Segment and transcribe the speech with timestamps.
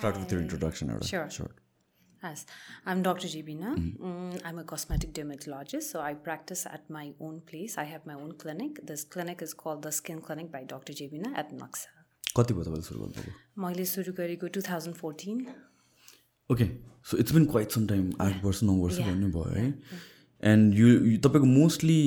[0.00, 0.90] start with your introduction.
[0.90, 1.04] Ara.
[1.04, 1.28] Sure.
[1.30, 1.50] Sure.
[2.22, 2.44] Yes,
[2.84, 3.28] I'm Dr.
[3.28, 3.70] Jibina.
[3.76, 7.78] Mm, I'm a cosmetic dermatologist, so I practice at my own place.
[7.78, 8.80] I have my own clinic.
[8.90, 10.92] This clinic is called the Skin Clinic by Dr.
[11.00, 11.96] Jibina at Naksa.
[12.36, 15.38] कति भयो तपाईँले सुरु गर्नुभएको मैले सुरु गरेको two thousand fourteen
[16.50, 16.66] okay
[17.10, 19.64] so it's been quite some time आठ वर्ष नौ वर्ष भन्ने भयो है
[20.52, 21.98] एन्ड यु तपाईँको मोस्टली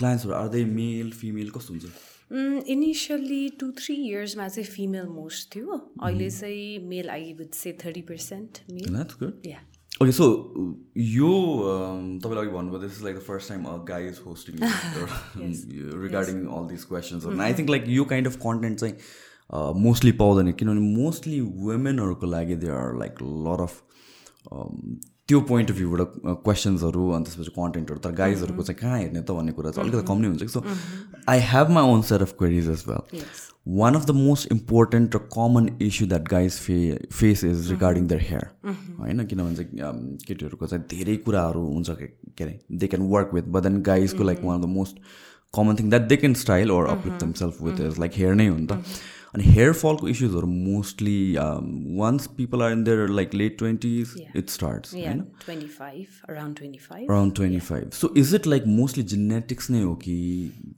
[0.00, 1.92] क्लाइन्ट्सहरू आर दे मेल फिमेल कस्तो हुन्छ
[2.30, 8.02] इनिसियल्ली टु थ्री इयर्समा चाहिँ फिमेल मोस्ट थियो अहिले चाहिँ male I would say thirty
[8.02, 9.60] percent male yeah
[10.02, 10.26] okay so
[10.96, 11.32] यो
[12.22, 14.56] तपाईँले अघि भन्नुभयो this is like the first time a guy is hosting
[16.02, 18.94] regarding all this questions I think like यो काइन्ड अफ कन्टेन्ट चाहिँ
[19.80, 23.82] mostly पाउँदैन किनभने mostly वुमेनहरूको लागि they are like lot of
[25.28, 26.00] त्यो पोइन्ट अफ भ्यूबाट
[26.44, 30.18] क्वेसन्सहरू अनि त्यसपछि कन्टेन्टहरू तर गाइजहरूको चाहिँ कहाँ हेर्ने त भन्ने कुरा चाहिँ अलिकति कम
[30.20, 30.62] नै हुन्छ so
[31.34, 33.22] I have my own set of queries as well
[33.80, 36.76] one of the most important र common issue that guys fe
[37.12, 39.24] face is regarding their hair होइन?
[39.26, 43.62] किनभने चाहिँ केटीहरूको चाहिँ धेरै कुराहरू हुन्छ के के अरे they can work with but
[43.62, 44.98] then गाइजको like one of the most
[45.54, 48.56] common thing that they can style or uplift themselves with is like hair नै हो
[48.56, 48.82] नि त.
[49.34, 51.18] अनि हेयर फलको इस्युजहरू mostly
[51.98, 56.56] once people are in their like late twenties it starts या होइन around
[57.36, 60.16] twenty five so is it like mostly genetics नै हो कि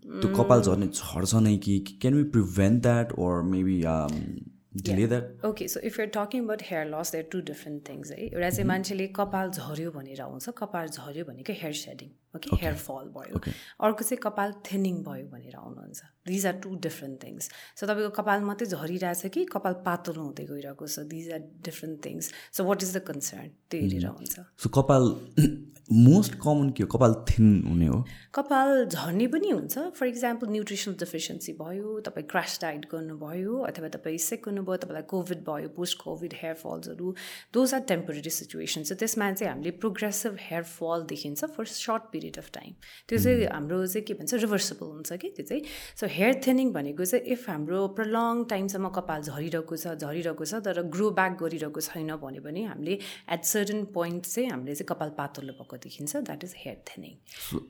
[0.04, 5.80] त्यो कपाल झर्ने झर्छ नै कि can we prevent that or maybe that okay so
[5.82, 9.50] if you're talking about hair loss there two different things है एउटा चाहिँ मान्छेले कपाल
[9.52, 13.40] झऱ्यो भनेर आउँछ कपाल झऱ्यो भनेको हेयर सेडिङ ओके हेयर फल भयो
[13.86, 18.40] अर्को चाहिँ कपाल थिनिङ भयो भनेर आउनुहुन्छ। These are two different things so तपाईँको कपाल
[18.50, 21.06] मात्रै झरिरहेछ कि कपाल पातलो हुँदै गइरहेको छ?
[21.06, 25.04] These are different things so what is the concern त्यो हेरेर हुन्छ सो कपाल
[25.86, 26.88] मोस्ट कमन के हो?
[26.90, 27.98] कपाल थिन हुने हो।
[28.34, 34.18] कपाल झर्ने पनि हुन्छ। फर इक्जाम्पल न्युट्रिसनल डेफिसियन्सी भयो तपाईँ क्रास डाइट गर्नुभयो अथवा तपाईँ
[34.18, 37.14] सिक हुनुभयो तपाईँलाई कोभिड भयो पोस्ट कोभिड हेयर फल्सहरू
[37.54, 42.25] दोज आर टेम्पोरेरी सिचुएसन छ त्यसमा चाहिँ हामीले प्रोग्रेसिभ हेयर फल देखिन्छ for short period
[42.38, 42.72] of time
[43.08, 45.62] त्यो चाहिँ हाम्रो चाहिँ के भन्छ रिभर्सेबल हुन्छ कि त्यो चाहिँ?
[46.00, 50.82] सो हेयर थिनिङ भनेको चाहिँ इफ हाम्रो प्रलङ टाइमसम्म कपाल झरिरहेको छ झरिरहेको छ तर
[50.96, 52.98] ग्रो ब्याक गरिरहेको छैन भन्यो भने हामीले
[53.32, 57.12] एट सर्टन पोइन्ट चाहिँ हामीले चाहिँ कपाल पातलो भएको देखिन्छ that is hair thinning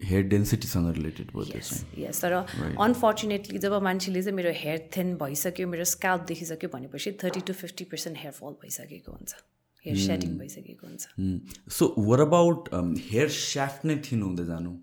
[0.04, 1.34] hair डेन्सिटीसँग related
[1.98, 2.32] yes तर
[2.86, 7.84] अनफर्चुनेटली जब मान्छेले चाहिँ मेरो हेयर थिन भइसक्यो मेरो स्क्याल्प देखिसक्यो भनेपछि thirty to fifty
[7.92, 9.34] percent hair fall भइसकेको हुन्छ।
[9.86, 11.04] हेयर सेटिङ भइसकेको हुन्छ।
[11.78, 12.74] So what about
[13.12, 14.74] hair shaft नै थिन हुँदै जानु?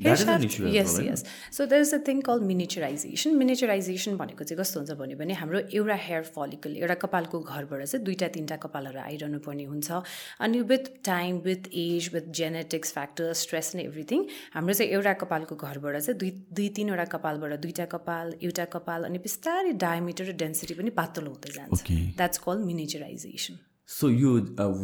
[0.00, 1.22] Yes yes
[1.52, 5.60] so there is a thing call miniaturization miniaturization भनेको चाहिँ कस्तो हुन्छ भन्यो भने हाम्रो
[5.76, 10.00] एउटा हेयर फलिकल एउटा कपालको घरबाट चाहिँ दुईवटा तिनवटा कपालहरू आइरहनु पर्ने हुन्छ।
[10.40, 15.56] अनि with time with age with genetics factor stress and everything हाम्रो चाहिँ एउटा कपालको
[15.68, 20.74] घरबाट चाहिँ दुई दुई तिनवटा कपालबाट दुईवटा कपाल एउटा कपाल अनि बिस्तारै डायमिटर र डेन्सिटी
[20.80, 21.82] पनि पातलो हुँदै जान्छ.
[22.16, 24.31] That's call miniaturization सो यो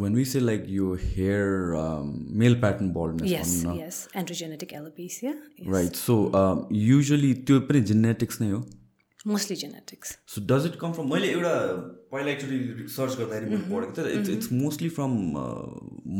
[0.00, 1.72] वेन वी से लाइक यो हेयर
[2.42, 5.32] मेल प्याटर्न बल्डनेस यस भनौँ न यस androgenetic alopecia
[5.68, 6.16] right so
[6.82, 8.62] usually त्यो पनि जेनेटिक्स नै हो
[9.26, 11.54] mostly genetics so does it come from मैले एउटा
[12.11, 15.11] पहिला एकचोटि सर्च गर्दाखेरि मैले पढेको थिएँ। It's it's mostly from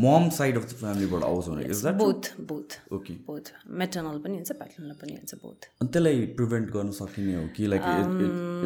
[0.04, 4.36] mom side of the फ्यामिलीबाट आउँछ भने is that both both okay both maternal पनि
[4.36, 7.82] हुन्छ प्याटर्नल पनि हुन्छ बोथ अनि त्यसलाई प्रिभेन्ट गर्न सकिने हो कि like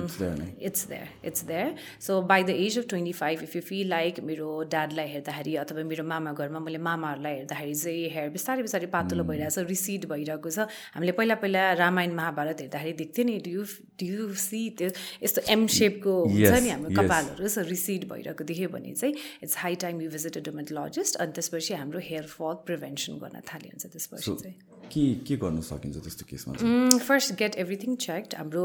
[0.02, 1.76] it's there it's there it's there
[2.08, 5.84] so by the age of twenty five if you feel like मेरो ड्याडलाई हेर्दाखेरि अथवा
[5.92, 10.50] मेरो मामा घरमा मैले मामाहरूलाई हेर्दाखेरि चाहिँ हेयर बिस्तारै बिस्तारै पातलो भइरहेको छ रिसिड भइरहेको
[10.50, 10.68] छ।
[10.98, 13.64] हामीले पहिला पहिला रामायण महाभारत हेर्दाखेरि देख्थ्यो नि डु
[14.04, 14.90] डु सी त्यो
[15.24, 17.00] यस्तो एम सेपको हुन्छ नि हाम्रो yes.
[17.22, 21.32] कपालहरू सो रिसिड भइरहेको देख्यो भने चाहिँ it's high time you visit a dermatologist अनि
[21.32, 24.56] त्यसपछि हाम्रो हेयर फल प्रिभेन्सन गर्न थालिन्छ त्यसपछि चाहिँ।
[24.94, 28.64] के के गर्न सकिन्छ त्यस्तो केसमा फर्स्ट गेट एभ्रिथिङ चेक्ड हाम्रो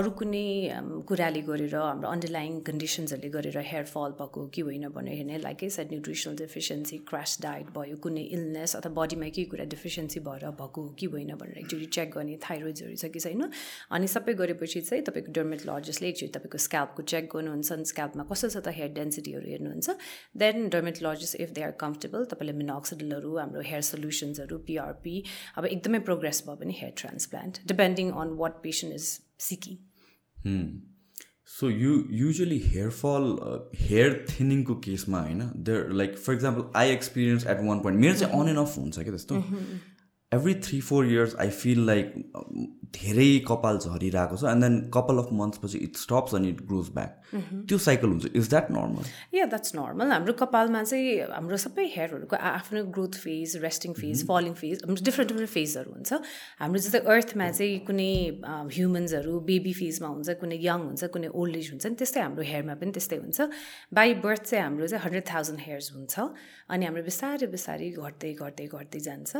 [0.00, 0.46] अरू कुनै
[1.08, 5.64] कुराले गरेर हाम्रो अन्डरलाइङ कन्डिसन्सहरूले गरेर हेयर फल भएको हो कि होइन भनेर हेर्ने like
[5.76, 10.82] set nutritional deficiency crash diet भयो कुनै इलनेस अथवा बडीमा केही कुरा डेफिसियन्सी भएर भएको
[10.82, 13.50] हो कि होइन भनेर एकचोटि चेक गर्ने थाइरोइड्सहरू छ कि छैन।
[13.90, 18.56] अनि सबै गरेपछि चाहिँ तपाईँको डर्मेटोलोजिस्टले एकचोटि तपाईँको स्क्याल्पको चेक गर्नुहुन्छ अनि स्क्याल्पमा कस्तो छ
[18.58, 19.96] त हेयर डेन्सिटीहरू हेर्नुहुन्छ
[20.36, 25.16] then dermatologist if they are comfortable तपाईँले मिनोक्सिडलहरू हाम्रो हेयर सोल्युसन्सहरू पिआरपी
[25.56, 29.08] अब एकदमै प्रोग्रेस भयो भने hair transplant depending on what patient is
[29.48, 29.78] seeking
[31.54, 33.26] so you usually hair fall
[33.80, 38.40] hair थिनिङको केसमा होइन there like for example I experience at one point मेरो चाहिँ
[38.40, 39.42] अन एन्ड अफ हुन्छ क्या त्यस्तो
[40.32, 42.14] every three four years I feel like
[42.96, 46.88] धेरै कपाल झरिरहेको छ and then couple of months पछि it stops and it grows
[46.94, 47.12] back
[47.68, 52.36] त्यो साइकल हुन्छ। Is that normal yeah that's normal हाम्रो कपालमा चाहिँ हाम्रो सबै हेयरहरूको
[52.50, 56.12] आफ्नो growth phase resting phase falling phase हाम्रो डिफ्रेन्ट डिफ्रेन्ट फेजहरू हुन्छ।
[56.60, 58.12] हाम्रो जस्तै अर्थमा चाहिँ कुनै
[58.44, 62.74] ह्युमन्सहरू बेबी फेजमा हुन्छ कुनै यङ हुन्छ कुनै ओल्ड एज हुन्छ नि त्यस्तै हाम्रो हेयरमा
[62.82, 63.38] पनि त्यस्तै हुन्छ।
[63.94, 66.14] बाई बर्थ चाहिँ हाम्रो चाहिँ हन्ड्रेड थाउजन्ड हेयर्स हुन्छ
[66.70, 69.30] अनि हाम्रो बिस्तारै बिस्तारै घट्दै घट्दै घट्दै जान्छ।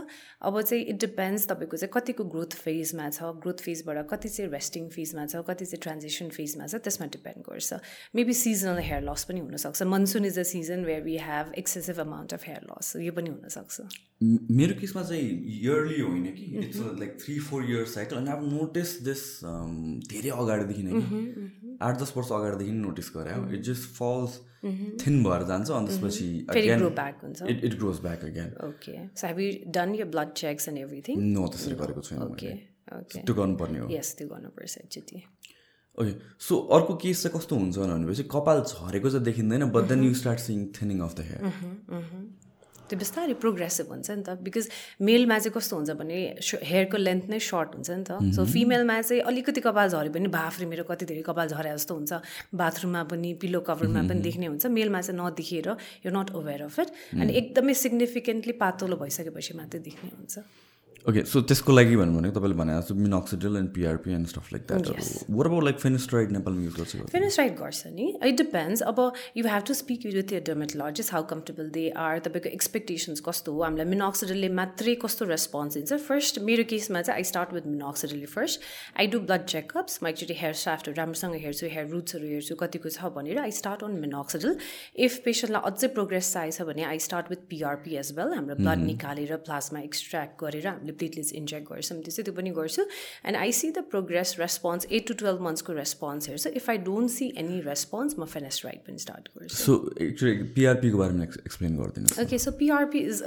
[0.43, 4.88] अब चाहिँ इट डिपेन्ड्स तपाईँको चाहिँ कतिको ग्रोथ फेजमा छ ग्रोथ फेजबाट कति चाहिँ रेस्टिङ
[4.96, 7.81] फेजमा छ कति चाहिँ ट्रान्जेक्सन फेजमा छ त्यसमा डिपेन्ड गर्छ।
[8.17, 12.35] मेबी सिजनल हेयर लस पनि हुनसक्छ। Monsoon is a season where we have excessive amount
[12.35, 13.76] of hair loss यो पनि हुनसक्छ।
[14.58, 16.44] मेरो केसमा चाहिँ इयरली होइन कि?
[16.58, 19.23] It's like three four years cycle अनि अब नोटिस दिस
[20.12, 21.79] धेरै अगाडिदेखि नै कि?
[21.82, 24.41] आठ दस वर्ष अगाडिदेखि नोटिस गरेँ इट जस्ट फल्स
[25.00, 26.29] थिन भएर जान्छ अनि त्यसपछि
[27.52, 31.26] it it grows back again okay so have you done your blood checks and everything
[31.32, 32.52] no त्यसरी गरेको छैन ओके
[32.90, 35.22] त्यो गर्नुपर्ने हो। यस त्यो गर्नुपर्छ एकचोटि
[35.98, 40.14] ओके सो अर्को केस चाहिँ कस्तो हुन्छ भनेपछि कपाल झरेको चाहिँ देखिँदैन but then you
[40.22, 42.32] start seeing thinning of the hair
[42.84, 44.66] त्यो बिस्तारै प्रोग्रेसिभ हुन्छ नि त बिकज
[45.08, 46.19] मेलमा चाहिँ कस्तो हुन्छ भने
[46.70, 50.66] हेयरको लेन्थ नै सर्ट हुन्छ नि त। सो फिमेलमा चाहिँ अलिकति कपाल झऱ्यो भने बाफ्रे
[50.69, 52.12] मेरो कति धेरै कपाल झरे जस्तो हुन्छ।
[52.52, 55.69] बाथरुममा पनि पिलो कभरमा पनि देख्ने हुन्छ। मेलमा चाहिँ नदेखेर
[56.04, 56.88] यो नट अवेर अफ इट
[57.25, 60.34] अनि एकदमै सिग्निफिकेन्टली पातलो भइसकेपछि मात्रै देख्ने हुन्छ।
[61.10, 64.62] ओके सो त्यसको लागि भन्नु भनेको तपाईँले भने जस्तो minoxidil and PRP and stuff like
[64.68, 69.00] that what about like finasteride नेपालमा युज गर्छ फेनिस्ट्राइड गर्छ नि इट डिपेन्ड्स अब
[69.36, 73.62] you have to speak with your dermatologist how comfortable they are तपाईँको एक्सपेक्टेसन्स कस्तो हो?
[73.62, 76.00] हामीलाई मिनोक्सिडलले मात्रै कस्तो रेस्पोन्स दिन्छ?
[76.06, 78.64] फर्स्ट मेरो केसमा चाहिँ I start with मिनोक्सिडलले first
[79.04, 83.12] I do blood checkups म एकचोटि हेयर स्टाफ्टहरू राम्रोसँग हेर्छु हेयर रुट्सहरू हेर्छु कतिको छ
[83.18, 84.56] भनेर I start on minoxidil
[85.08, 88.88] if पेसेन्टलाई अझै प्रोग्रेस चाहिएको छ भने I start with PRP as well हाम्रो ब्लड
[88.88, 92.82] निकालेर प्लाजमा एक्सट्र्याक्ट गरेर हामीले प्लेटलेट्स इन्जेक्ट गर्छौँ त्यो चाहिँ त्यो पनि गर्छु।
[93.26, 97.11] And I see the progress response at two twelve मन्थ्सको response हेर्छु। If I don't
[97.11, 99.76] see any response म फेनेस्ट्राइड पनि स्टार्ट गर्छु। सो
[100.08, 103.23] एक्चुली पिआरपीको बारेमा एक्सप्लेन गरिदिनु okay so PRP is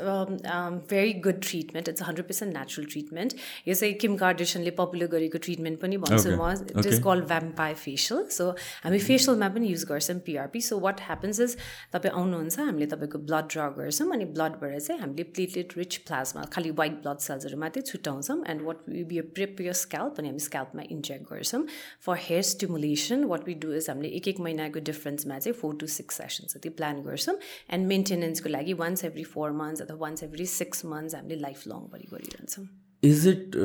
[0.93, 3.33] very good treatment it's hundred percent natural treatment
[3.67, 8.25] यो चाहिँ किम कार्डेसनले popular गरेको treatment पनि भन्छु म। It is called vampire facial
[8.37, 8.49] so
[8.83, 11.57] हामी फेसियलमा पनि युज गर्छौँ PRP so what happens is
[11.93, 16.71] तपाईँ आउनुहुन्छ हामीले तपाईँको ब्लड ड्र गर्छौँ अनि ब्लडबाट चाहिँ हामीले प्लेटलेट रिच प्लाजमा खालि
[16.79, 20.83] वाइट ब्लड सेल्सहरू मात्रै छुट्याउँछौँ and what we be prep your scalp अनि हामी स्क्याल्पमा
[20.91, 21.63] इन्जेक्ट गर्छौँ.
[22.05, 25.87] For hair stimulation what we do is हामीले एक एक महिनाको डिफ्रेन्समा चाहिँ फोर टु
[25.97, 27.37] सिक्स सेसन चाहिँ त्यो प्लान गर्छौँ
[27.73, 32.07] एन्ड मेन्टेनेन्सको लागि वान्स एभ्री फोर मन्थ्स अथवा वान्स एभ्री सिक्स मन्थ्स हामीले लाइफ लङभरि
[32.13, 32.67] गरिरहन्छौँ।
[33.03, 33.55] इज इट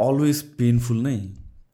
[0.00, 1.18] अलवेज पेनफुल नै?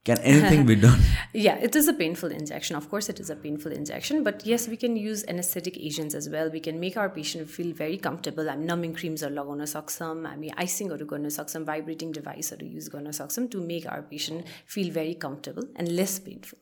[0.05, 1.01] Can anything be done?
[1.33, 2.75] yeah, it is a painful injection.
[2.77, 4.23] Of course, it is a painful injection.
[4.23, 6.49] But yes, we can use anesthetic agents as well.
[6.49, 8.49] We can make our patient feel very comfortable.
[8.49, 13.45] I'm numbing creams or लगाउन सक्छौँ हामी आइसिङहरू गर्न सक्छौँ vibrating डिभाइसहरू use गर्न सक्छौँ
[13.55, 16.59] to make our patient feel very comfortable and less painful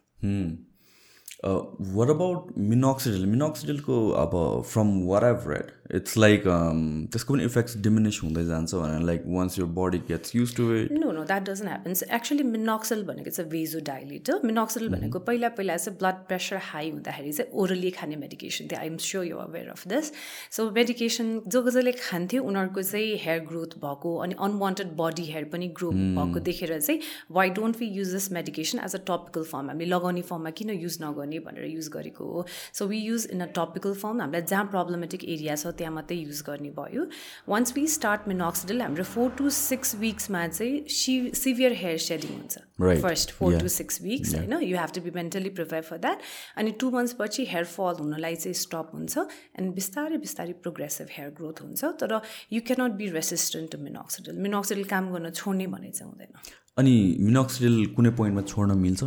[1.45, 4.35] What about minoxidil मिनोक्सिडिलको अब
[4.73, 9.59] from what I've read it's like त्यसको पनि इफेक्ट्स डिमिनिस हुँदै जान्छ भनेर लाइक वान्स
[9.59, 13.51] यो body gets used to it no no that doesn't happens actually minoxidil भनेको चाहिँ
[13.51, 18.69] भेजो डाइलेटर मिनोक्सिल भनेको पहिला पहिला चाहिँ ब्लड प्रेसर हाई हुँदाखेरि चाहिँ ओरली खाने मेडिकेसन
[18.73, 18.81] थियो.
[18.81, 20.13] I'm sure you aware of this
[20.57, 25.69] so medication जो जसले खान्थ्यो उनीहरूको चाहिँ हेयर ग्रोथ भएको अनि अनवान्टेड बडी हेयर पनि
[25.81, 27.01] ग्रो भएको देखेर चाहिँ
[27.41, 30.99] why don't we use this medication as a topical form हामीले लगाउने फर्ममा किन युज
[31.03, 31.32] नगर्ने?
[31.39, 35.57] भनेर युज गरेको हो। So we use in a topical form हामीलाई जहाँ प्रब्लमेटिक एरिया
[35.57, 37.07] छ त्यहाँ मात्रै युज गर्ने भयो।
[37.49, 42.59] वान्स वी स्टार्ट मिनोक्सिडल हाम्रो फोर टु सिक्स विक्समा चाहिँ सि सिभियर हेयर सेडिङ हुन्छ।
[43.03, 44.53] First four to six weeks होइन?
[44.63, 46.19] You have to be mentally prepare for that
[46.57, 49.19] अनि टु मन्थ्स पछि हेयर फल हुनलाई चाहिँ स्टप हुन्छ।
[49.59, 52.21] एन्ड बिस्तारै बिस्तारै प्रोग्रेसिभ हेयर ग्रोथ हुन्छ। तर
[52.53, 56.33] you cannot be resistant to minoxidil minoxidil काम गर्न छोड्ने भने चाहिँ हुँदैन।
[56.79, 59.05] अनि मिनोक्सिडल कुनै पोइन्टमा छोड्न मिल्छ?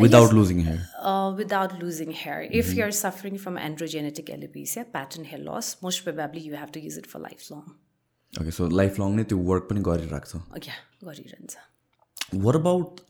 [0.00, 0.80] Without losing hair?
[1.00, 2.40] Uh, without losing hair.
[2.42, 2.78] If mm-hmm.
[2.78, 7.06] you're suffering from androgenetic alopecia, pattern hair loss, most probably you have to use it
[7.06, 7.74] for lifelong.
[8.38, 10.74] Okay, so lifelong नै त्यो वर्क पनि गरिरहेको छ
[11.06, 11.69] गरिरहन्छ
[12.34, 13.00] वाट अबाउट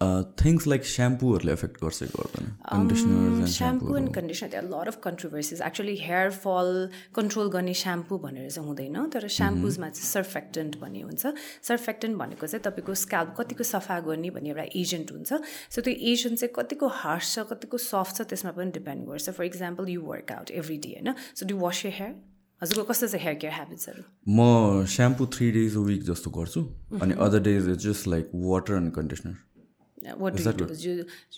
[0.42, 6.30] थिङ्स लाइक स्याम्पूहरूले effect गर्छ गर्दैन shampoo and conditioner त्यहाँ lot of controversies actually hair
[6.44, 6.70] fall
[7.16, 11.34] control गर्ने स्याम्पू भनेर चाहिँ हुँदैन तर स्याम्पुजमा चाहिँ सर्फेक्टेन्ट भन्ने हुन्छ।
[11.68, 15.30] सर्फेक्टेन्ट भनेको चाहिँ तपाईँको स्क्याल्प कतिको सफा गर्ने भन्ने एउटा एजेन्ट हुन्छ।
[15.74, 19.44] सो त्यो एजेन्ट चाहिँ कतिको हार्स छ कतिको सफ्ट छ त्यसमा पनि डिपेन्ड गर्छ। For
[19.44, 21.14] example you work out every day होइन?
[21.34, 22.14] So do wash your hair
[22.62, 26.62] हजुरको कस्तो छ हेयर केयर हेबिट्सहरू म shampoo three days a week जस्तो गर्छु
[27.02, 29.36] अनि other days is just like water and conditioner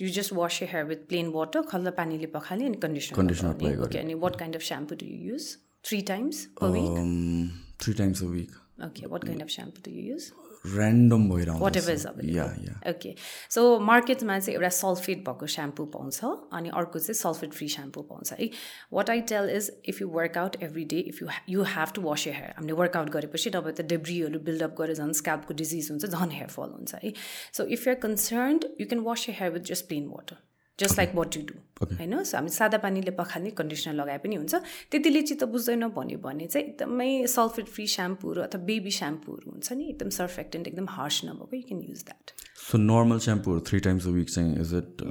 [0.01, 3.99] you just wash your hair with plain water खल्ला पानीले पखाल्ने अनि कन्डिसनर कन्डिसनर ओके
[3.99, 5.49] अनि what kind of shampoo do you use
[5.85, 10.31] three times three times a week okay what kind of shampoo do you use
[10.67, 12.45] random what भइरहन्छ ever is yeah
[12.91, 13.15] okay
[13.51, 18.33] so मार्केटमा चाहिँ एउटा sulphate भएको shampoo पाउँछ अनि अर्को चाहिँ सल्फेट फ्री स्याम्पू पाउँछ।
[18.33, 18.49] है
[18.93, 22.27] what I tell is if you workout every day if you you have to wash
[22.27, 26.33] your hair हामीले वर्कआउट गरेपछि तपाईँ त डेब्रीहरू बिल्डअप गरेर झन् स्क्याल्पको डिजिज हुन्छ झन्
[26.33, 27.13] हेयर फल हुन्छ है।
[27.53, 30.37] So if you're concerned you can wash your hair with just plain water
[30.83, 32.23] just like what you do होइन?
[32.23, 34.55] सो हामी सादा पानीले पखाल्ने कन्डिसनर लगाए पनि हुन्छ।
[34.91, 39.89] त्यतिले चित्त बुझ्दैन भन्यो भने चाहिँ एकदमै सल्फेट फ्री स्याम्पूहरू अथवा बेबी स्याम्पूहरू हुन्छ नि
[39.89, 42.27] एकदम सर्फेक्टेन्ट एकदम हार्स नभएको you can use that
[42.63, 45.03] so normal स्याम्पूहरू three times a week चाहिँ is it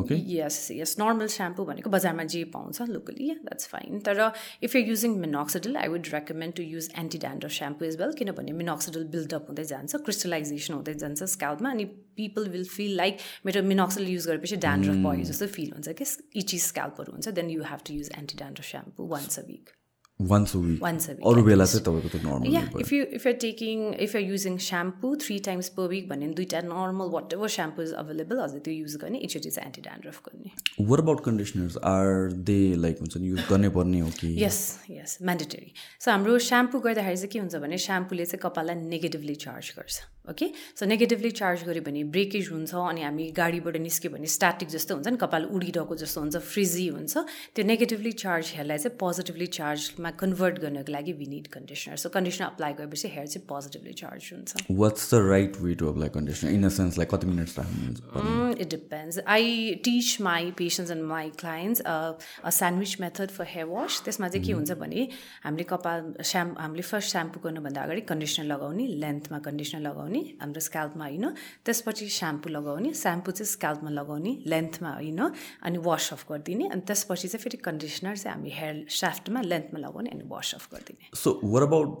[0.00, 4.20] okay yes yes normal shampoo भनेको बजारमा जे पाउँछ लोकली द्याट्स फाइन तर
[4.62, 8.52] if you using minoxidil I would recommend to use anti dandruff shampoo is well किनभने
[8.60, 11.84] minoxidil buildup हुँदै जान्छ crystallisation हुँदै जान्छ स्काउटमा अनि
[12.16, 16.64] पिपल विल फिल लाइक मेरो मिनोक्सिडल युज गरेपछि ड्यान्ड्रफ भयो जस्तो फिल हुन्छ कि इची
[16.68, 19.78] स्क्याल्पहरू हुन्छ then you have to use anti dandruff shampoo once a week
[20.28, 21.64] once a week Once a week, अरू बेला.
[21.64, 25.38] चाहिँ तपाईँको त्यो normal Yeah, if you if you're taking if you're using shampoo three
[25.48, 29.50] times per week भने दुइटा normal whatever shampoo is available हजुर त्यो use गर्ने एकचोटि
[29.50, 34.00] चाहिँ एन्टी ड्यान्ड्रफ गर्ने। What about conditioners are they like हुन्छ नि युज गर्नै पर्ने
[34.00, 34.34] हो कि?
[34.44, 34.60] यस
[34.90, 35.72] यस म्यान्डेटरी
[36.04, 40.00] सो हाम्रो स्याम्पू गर्दाखेरि चाहिँ के हुन्छ भने स्याम्पूले चाहिँ कपाललाई नेगेटिभली चार्ज गर्छ
[40.30, 40.46] ओके
[40.78, 45.08] सो नेगेटिभली चार्ज गऱ्यो भने ब्रेकेज हुन्छ अनि हामी गाडीबाट निस्क्यो भने स्ट्याटिक जस्तो हुन्छ
[45.08, 47.24] नि कपाल उडिरहेको जस्तो हुन्छ फ्रिजी हुन्छ।
[47.56, 52.46] त्यो नेगेटिभली चार्ज हेयरलाई चाहिँ पोजिटिभली चार्जमा कन्भर्ट गर्नको लागि we need conditioner so conditioner
[52.46, 54.66] apply गरेपछि हेयर चाहिँ पोजिटिभली चार्ज हुन्छ.
[54.82, 57.58] What's the right way to apply conditioner in a sense like कति minutes
[58.60, 59.18] it depends.
[59.26, 62.12] I teach my patients and my clients uh,
[62.44, 64.00] a sandwich method for hair wash.
[64.04, 65.08] त्यसमा चाहिँ के हुन्छ भने
[65.44, 71.04] हामीले कपाल स्याम हामीले फर्स्ट स्याम्पू गर्नुभन्दा अगाडि कन्डिसनर लगाउने लेन्थमा कन्डिसनर लगाउने हाम्रो स्क्याल्पमा
[71.04, 71.26] होइन
[71.64, 75.20] त्यसपछि स्याम्पू लगाउने स्याम्पू चाहिँ स्क्याल्पमा लगाउने लेन्थमा होइन
[75.62, 79.99] अनि वास अफ गरिदिने अनि त्यसपछि चाहिँ फेरि कन्डिसनर चाहिँ हामी हेयर स्याफ्टमा लेन्थमा लगाउने.
[80.08, 81.98] अनि वास अफ गरिदिने। सो वर अबाउट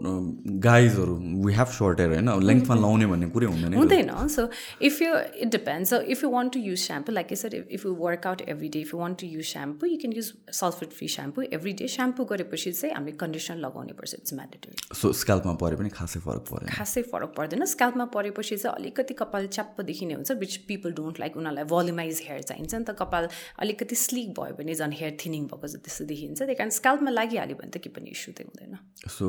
[0.66, 2.30] गाइजहरू वी हेभ सर्ट हेयर होइन?
[2.46, 4.48] लेन्थमा लाउने भन्ने कुरै हुँदैन। हुँदैन। So
[4.82, 7.94] if you it depends so if you want to use shampoo like sir if you
[8.00, 11.08] work out every day if you want to use shampoo you can use sulphate free
[11.08, 15.76] shampoo every day shampoo गरेपछि चाहिँ हामीले conditioner लगाउनै पर्छ। It's mandatory so स्क्याल्पमा परे
[15.76, 20.30] पनि खासै फरक परेन। खासै फरक पर्दैन। स्क्याल्पमा परेपछि चाहिँ अलिकति कपाल च्याप्प देखिने हुन्छ
[20.40, 23.28] विच पिपल डोन्ट लाइक उनीहरूलाई भोल्युमाइज हेयर चाहिन्छ नि त कपाल
[23.58, 27.56] अलिकति स्लिक भयो भने झन् हेयर थिनिङ भएको जस्तो त्यस्तो देखिन्छ। त्यही कारण स्क्याल्पमा लागिहाल्यो
[27.56, 28.78] भने त केही पनि इस्यु चाहिँ हुँदैन।
[29.18, 29.26] सो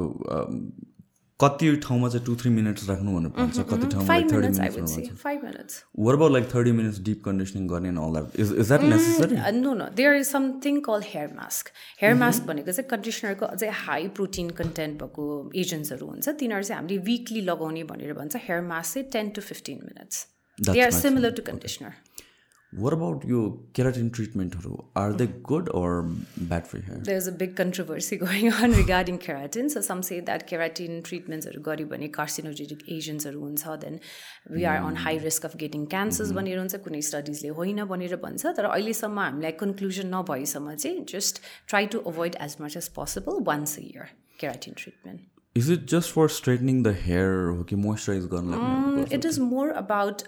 [1.40, 6.32] कति ठाउँमा चाहिँ टु थ्री मिनट्स राख्नु भनेर भन्छ कति ठाउँमा thirty minutes what about
[6.32, 9.88] like thirty minutes deep conditioning गर्ने and all that is is that necessary no, no.
[10.00, 11.72] There is something called hair mask.
[12.02, 15.26] Hair mask भनेको चाहिँ कन्डिसनरको अझै हाई प्रोटिन कन्टेन्ट भएको
[15.64, 19.80] एजेन्ट्सहरू हुन्छ। तिनीहरू चाहिँ हामीले विकली लगाउने भनेर भन्छ। हेयर मास्क चाहिँ ten to fifteen
[19.86, 20.26] minutes
[20.58, 20.92] they are.
[21.00, 21.92] Similar to conditioner
[22.74, 23.40] what about यो
[23.76, 25.90] keratin ट्रिटमेन्टहरू are they good or
[26.52, 29.70] bad for hair There's a big controversy going on regarding keratin.
[29.70, 34.00] So some say that keratin treatments are गऱ्यो भने carcinogenic एजेन्ट्सहरू हुन्छ then
[34.52, 38.56] we are on high risk of getting cancers भनेर हुन्छ कुनै स्टडिजले होइन भनेर भन्छ।
[38.62, 43.78] तर अहिलेसम्म हामीलाई कन्क्लुजन नभएसम्म चाहिँ just try to avoid as much as possible once
[43.78, 49.04] a year keratin treatment is it just for straightening the hair हो कि मोइस्चराइज गर्नलाई
[49.16, 50.22] it is more about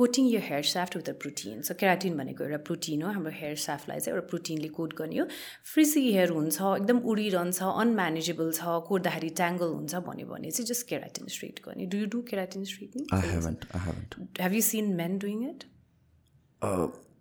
[0.00, 3.56] coating यो hair soft with a protein so keratin भनेको एउटा protein हो हाम्रो hair
[3.62, 5.26] साफ्टलाई चाहिँ एउटा प्रोटिनले कोट गर्ने हो
[5.72, 11.34] फ्रिजी हेयर हुन्छ एकदम उडिरहन्छ अनम्यानेजेबल छ कोट्दाखेरि ट्याङ्गल हुन्छ भन्यो भने चाहिँ जस्ट केराटिन
[11.38, 13.04] स्ट्रेट गर्ने। Do you do keratin straightening
[14.44, 15.60] have you seen men doing it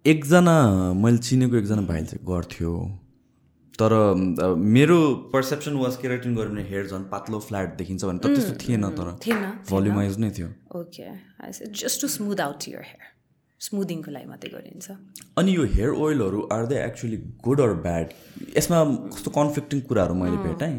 [0.05, 0.55] एकजना
[1.03, 2.71] मैले चिनेको एकजना भाइले चाहिँ गर्थ्यो।
[3.79, 3.93] तर
[4.75, 4.99] मेरो
[5.33, 9.11] पर्सेप्सन वाज केराटिन गऱ्यो भने हेयर झन् पातलो फ्ल्याट देखिन्छ भने त त्यस्तो थिएन तर।
[9.25, 10.47] थिएन भोल्युमाइज नै थियो।
[10.79, 11.05] Okay
[11.83, 13.05] just to smooth out your hair
[13.59, 14.85] स्मुदिङको लागि मात्रै गरिन्छ।
[15.37, 18.07] अनि यो hair ओइलहरू are they actually good or bad
[18.57, 18.83] यसमा
[19.13, 20.77] कस्तो कन्फ्लिक्टिङ कुराहरू मैले भेटाएँ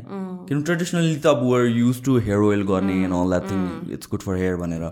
[0.48, 4.08] किनभने ट्रेडिसनली त अब we used to hair oil गर्ने and all that thing it's
[4.10, 4.84] good for hair भनेर।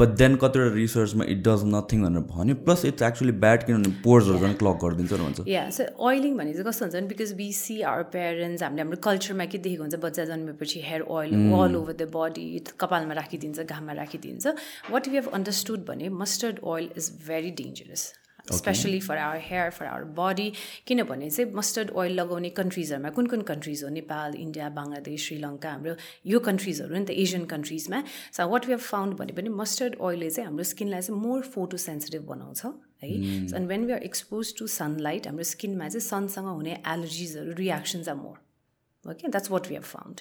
[0.00, 4.38] बट देन कतिवटा रिसर्चमा इट डज नथिङ भनेर भन्यो। प्लस इट्स एक्चुली ब्याड किनभने पोर्सहरू
[4.38, 7.80] झन् क्लक गरिदिन्छ भन्छ या सो ओइलिङ भने चाहिँ कस्तो हुन्छ भने because we see
[7.92, 12.08] our parents हामीले हाम्रो कल्चरमा के देखेको हुन्छ बच्चा जन्मेपछि hair oil all over the
[12.16, 12.48] body
[12.80, 14.56] कपालमा राखिदिन्छ घाममा राखिदिन्छ।
[14.90, 18.12] वाट यु हेभ अन्डरस्टुड भने mustard oil is very dangerous
[18.52, 20.52] specially for our hair for our body
[20.86, 23.88] किनभने चाहिँ मस्टर्ड ओइल लगाउने कन्ट्रिजहरूमा कुन कुन कन्ट्रिज हो?
[23.90, 25.94] नेपाल इन्डिया बङ्गलादेश श्रीलङ्का हाम्रो
[26.26, 30.30] यो कन्ट्रिजहरू नि त Asian कन्ट्रिजमा so what we have found भने पनि मस्टर्ड ओइलले
[30.30, 33.10] चाहिँ हाम्रो स्किनलाई चाहिँ मोर फोटो सेन्सिटिभ बनाउँछ है।
[33.54, 38.20] अनि when we are expose to sunlight हाम्रो स्किनमा चाहिँ सनसँग हुने एलर्जिजहरू reactions are
[38.26, 40.20] more okay that's what we have found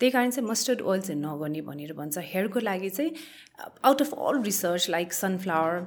[0.00, 3.12] त्यही कारण चाहिँ मस्टर्ड ओइल चाहिँ नगर्ने भनेर भन्छ। हेयरको लागि चाहिँ
[3.84, 5.86] out of all research like sunflower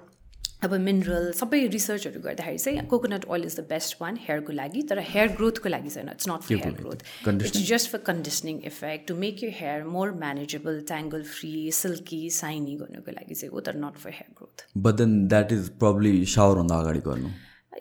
[0.63, 4.99] अब मिनरल सबै रिसर्चहरू गर्दाखेरि चाहिँ coconut oil is the best one हेयरको लागि तर
[5.11, 6.99] हेयर ग्रोथको लागि छैन it's not for hair growth
[7.47, 12.75] it's just for conditioning effect to make you hair more manageable tangle free silky shiny
[12.81, 16.79] गर्नुको लागि चाहिँ हो तर not for hair growth but then that is probably सावरभन्दा
[16.85, 17.31] अगाडि गर्नु।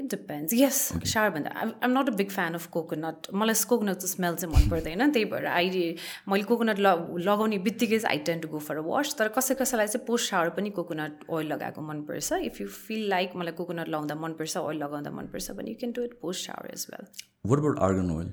[0.00, 0.80] It depends yes
[1.12, 5.24] सारभन्दा I'm not a big fan of coconut मलाई कोकोनटको smell चाहिँ मन पर्दैन त्यही
[5.32, 5.84] भएर अहिले
[6.28, 9.94] मैले कोकोनट ल लगाउने बित्तिकै I tend to go for a wash तर कसै कसैलाई
[9.94, 14.20] चाहिँ पोस्ट सावर पनि कोकोनट ओइल लगाएको मनपर्छ इफ यु फिल लाइक मलाई कोकोनट लगाउँदा
[14.26, 17.06] मनपर्छ ओइल लगाउँदा मनपर्छ भने you can do it post shower as well
[17.46, 18.32] what about argan oil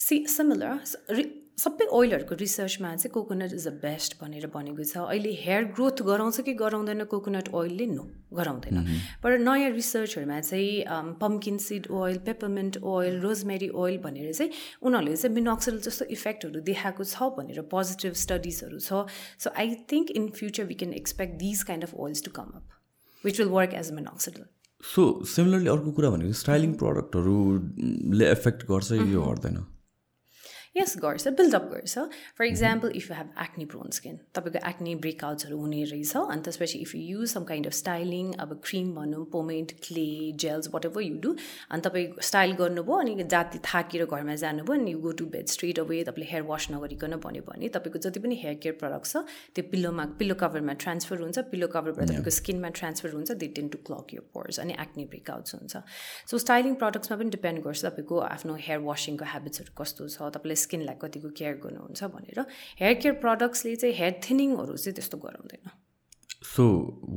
[0.00, 1.30] see similar
[1.60, 6.40] सबै ओइलहरूको रिसर्चमा चाहिँ कोकोनट इज द बेस्ट भनेर भनेको छ। अहिले हेयर ग्रोथ गराउँछ
[6.40, 7.86] कि गराउँदैन कोकोनट ओइलले?
[7.86, 8.76] नो गराउँदैन।
[9.22, 14.52] तर नयाँ रिसर्चहरूमा चाहिँ pumpkin seed oil peppermint oil rosemary oil भनेर चाहिँ
[14.82, 19.04] उनीहरूले चाहिँ मिनोक्सिल जस्तो इफेक्टहरू देखाएको छ भनेर पोजिटिभ स्टडिजहरू छ।
[19.38, 22.78] So I think in future we can expect these kind of oils to come up
[23.24, 24.48] which will work as minoxidil
[24.84, 29.60] so similarly अर्को कुरा भनेको स्टाइलिङ प्रडक्टहरूले एफेक्ट गर्छ यो गर्दैन
[30.76, 31.98] यस गर्छ बिल्डअप गर्छ।
[32.38, 36.78] For example if you have acne prone skin तपाईँको एक्नी ब्रेकआउट्सहरू हुने रहेछ अनि त्यसपछि
[36.78, 40.06] if you use some kind of styling अब क्रिम भनौँ pomade clay
[40.42, 41.34] gels whatever you do
[41.70, 45.78] अनि तपाईँ स्टाइल गर्नुभयो अनि जाति थाकेर घरमा जानुभयो अनि you go to bed straight
[45.80, 49.24] away तपाईँले हेयर वास नगरिकन भन्यो भने तपाईँको जति पनि हेयर केयर प्रडक्ट छ
[49.56, 53.82] त्यो पिल्लोमा पिल्लो कभरमा ट्रान्सफर हुन्छ पिल्लो कभरबाट तपाईँको स्किनमा ट्रान्सफर हुन्छ they tend to
[53.90, 55.84] clog your pores अनि एक्नी ब्रेकआउट्स हुन्छ।
[56.30, 60.96] सो स्टाइलिङ प्रडक्ट्समा पनि डिपेन्ड गर्छ तपाईँको आफ्नो हेयर वासिङको हेबिट्सहरू कस्तो छ तपाईँले स्किनलाई
[61.02, 62.38] कतिको केयर गर्नुहुन्छ भनेर
[62.80, 65.64] हेयर केयर प्रडक्ट्सले चाहिँ हेयर थिनिङहरू चाहिँ त्यस्तो गराउँदैन।
[66.46, 66.64] So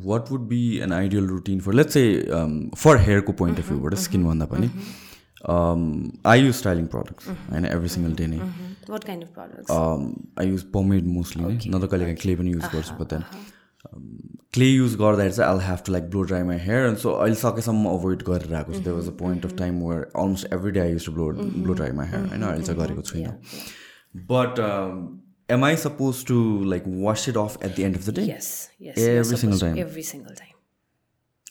[0.05, 2.05] what would be an ideal routine for let's a
[2.77, 4.69] for हेयरको point of भ्यूबाट स्किनभन्दा पनि
[6.25, 8.39] आई युज स्टाइलिङ प्रडक्ट्स होइन एभ्री सिङ्गल डे नै।
[10.39, 13.23] आई युज पमेड मोस्टली नै न त कहिले काहीँ क्ले पनि युज गर्छु बट देन
[13.85, 17.35] क्ले युज गर्दाखेरि चाहिँ I have to like blow dry my hair and so अहिले
[17.35, 18.79] सकेसम्म अभोइड गरेर आएको छु.
[18.79, 21.73] There was a point of time where almost every day I use to blow blow
[21.73, 23.33] dry my hair होइन अहिले चाहिँ गरेको छुइनँ.
[24.31, 24.59] But
[25.49, 26.35] am I suppose to
[26.65, 30.33] like wash it off at the end of the day every single time every single
[30.33, 31.42] time right buildup भयो भने hair fall हुन्छ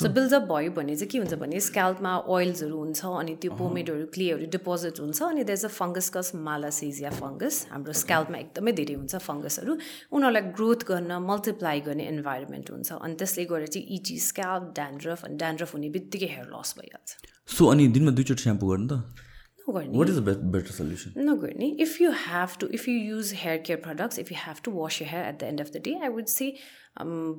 [0.00, 4.46] so buildup भयो भने चाहिँ के हुन्छ भने स्क्याल्पमा ओइल्सहरू हुन्छ अनि त्यो पोमेडहरू क्लेहरू
[4.54, 9.72] डिपोजिट हुन्छ अनि देयर इज अ फङ्गसकस मालासिजिया फङ्गस हाम्रो स्क्याल्पमा एकदमै धेरै हुन्छ फङ्गसहरू
[10.12, 15.36] उनीहरूलाई ग्रोथ गर्न मल्टिप्लाई गर्ने इन्भाइरोमेन्ट हुन्छ। अनि त्यसले गर्दा चाहिँ इची स्क्याल्प ड्यान्ड्रफ अनि
[15.44, 17.10] ड्यान्ड्रफ हुने बित्तिकै हेयर लस भइहाल्छ।
[17.56, 19.23] सो अनि दिनमा दुईचोटि स्याम्पू गर्नु त?
[19.68, 23.80] नगर्ने वाट इज बेटर सल्युसन नगर्ने if you have to if you use hair care
[23.80, 26.08] products if you have to wash your hair at the end of the day I
[26.16, 26.52] would say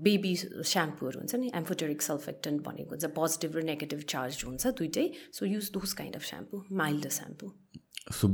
[0.07, 5.45] baby स्याम्पूहरू हुन्छ नि amphoteric सल्फेक्टेन्ट भनेको हुन्छ positive र negative charge हुन्छ दुइटै so
[5.45, 7.51] use those kind of shampoo mild shampoo
[8.13, 8.27] so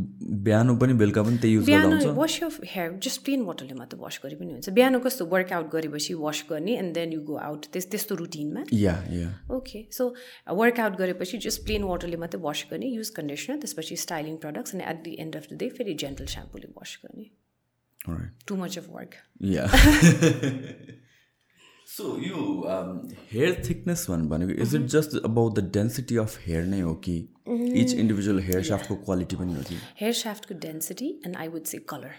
[0.46, 4.20] बिहान पनि बेलुका पनि त्यही युज बिहान wash your hair just plain वाटरले मात्र वास
[4.24, 7.90] गरे पनि हुन्छ। बिहान कस्तो वर्कआउट गरेपछि वास गर्ने and then you go out त्यस
[7.92, 10.08] त्यस्तो रुटिनमा yeah yeah okay so
[10.62, 15.04] workout गरेपछि जस्ट प्लेन वाटरले मात्रै वास गर्ने युज कन्डिसनर त्यसपछि स्टाइलिङ प्रडक्ट्स अनि at
[15.04, 17.30] the end of the day फेरि जेन्टल स्याम्पूले वास गर्ने।
[18.48, 19.16] Too much of work
[19.54, 19.66] yeah
[21.92, 22.42] so यो
[23.32, 27.16] हेयर थिकनेस भनेको is it just about the density of hair नै हो कि
[27.48, 31.78] इच इन्डिभिजुअल हेयर साफ्टको क्वालिटी पनि हो कि hair साफ्टको density and I would say
[31.90, 32.14] colour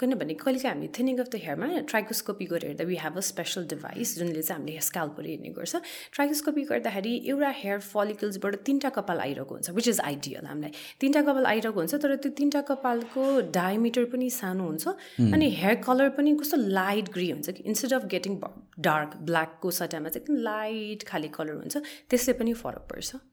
[0.00, 4.08] किनभने कहिलेकाहीँ हामी थिनिङ अफ द हेयरमा ट्राइकोस्कोपी गरेर हेर्दा we have a special device
[4.18, 5.76] जुनले चाहिँ हामीले स्काल्पहरू हेर्ने गर्छ।
[6.14, 11.46] ट्राइकोस्कोपी गर्दाखेरि एउटा हेयर फलिकल्सबाट तिनवटा कपाल आइरहेको हुन्छ विच इज आइडियल हामीलाई। तिनवटा कपाल
[11.52, 13.24] आइरहेको हुन्छ तर त्यो तिनवटा कपालको
[13.56, 14.84] डायमिटर पनि सानो हुन्छ
[15.32, 18.36] अनि हेयर कलर पनि कस्तो लाइट ग्रे हुन्छ कि इन्स्टेड अफ गेटिङ
[18.88, 21.76] डार्क ब्ल्याकको सट्टामा चाहिँ एकदम लाइट खाले कलर हुन्छ
[22.10, 23.24] त्यसले पनि फरक पर्छ।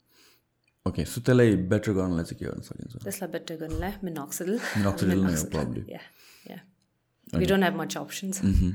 [0.85, 3.03] ओके सो त्यसलाई बेटर गर्नलाई चाहिँ के गर्न सकिन्छ?
[3.03, 5.19] त्यसलाई बेटर गर्नलाई minoxidil minoxidil
[7.33, 7.39] okay.
[7.39, 8.71] we don't have much options mm -hmm.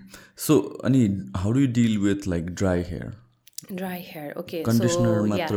[0.46, 1.02] so ani
[1.42, 3.12] how do you deal with like dry hair
[3.82, 5.50] dry hair okay conditioner so, yeah.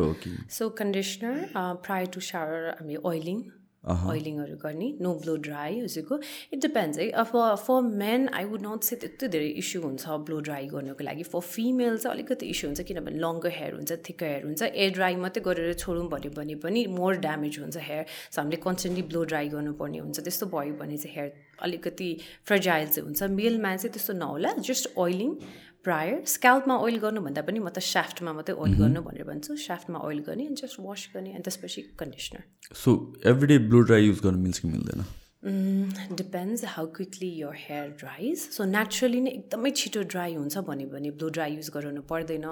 [0.47, 4.87] so conditioner uh, prior to shower i mean oiling ओइलिङहरू गर्ने.
[5.01, 6.19] No blow dry उसको.
[6.53, 7.31] It depends है अब
[7.65, 11.23] for men I would not say त्यति धेरै issue हुन्छ blow dry गर्नुको लागि.
[11.23, 14.61] फर फिमेल चाहिँ अलिकति इस्यु हुन्छ किनभने लङ्गर हेयर हुन्छ थिकर हेयर हुन्छ.
[14.63, 19.03] एयर ड्राई मात्रै गरेर छोडौँ भन्यो भने पनि मोर ड्यामेज हुन्छ हेयर सो हामीले कन्सटेन्टली
[19.09, 20.19] ब्लो ड्राई गर्नुपर्ने हुन्छ.
[20.19, 21.33] त्यस्तो भयो भने चाहिँ हेयर
[21.65, 22.09] अलिकति
[22.45, 23.23] फ्रजाइल चाहिँ हुन्छ.
[23.41, 25.35] मेलमा चाहिँ त्यस्तो नहोला जस्ट ओइलिङ
[25.83, 30.19] प्रायर स्क्याल्पमा ओइल गर्नुभन्दा पनि म त स्याफ्टमा मात्रै ओइल गर्नु भनेर भन्छु। स्याफ्टमा ओइल
[30.27, 32.41] गर्ने अनि जस्ट वास गर्ने अनि त्यसपछि conditioner
[32.83, 32.91] so
[33.31, 35.01] every day blow dry use गर्नु मिल्छ कि मिल्दैन?
[35.43, 41.11] Depends how quickly your hair dries so naturally नै एकदमै छिटो ड्राई हुन्छ भन्यो भने
[41.11, 42.45] ब्लो ड्राई युज गराउनु पर्दैन.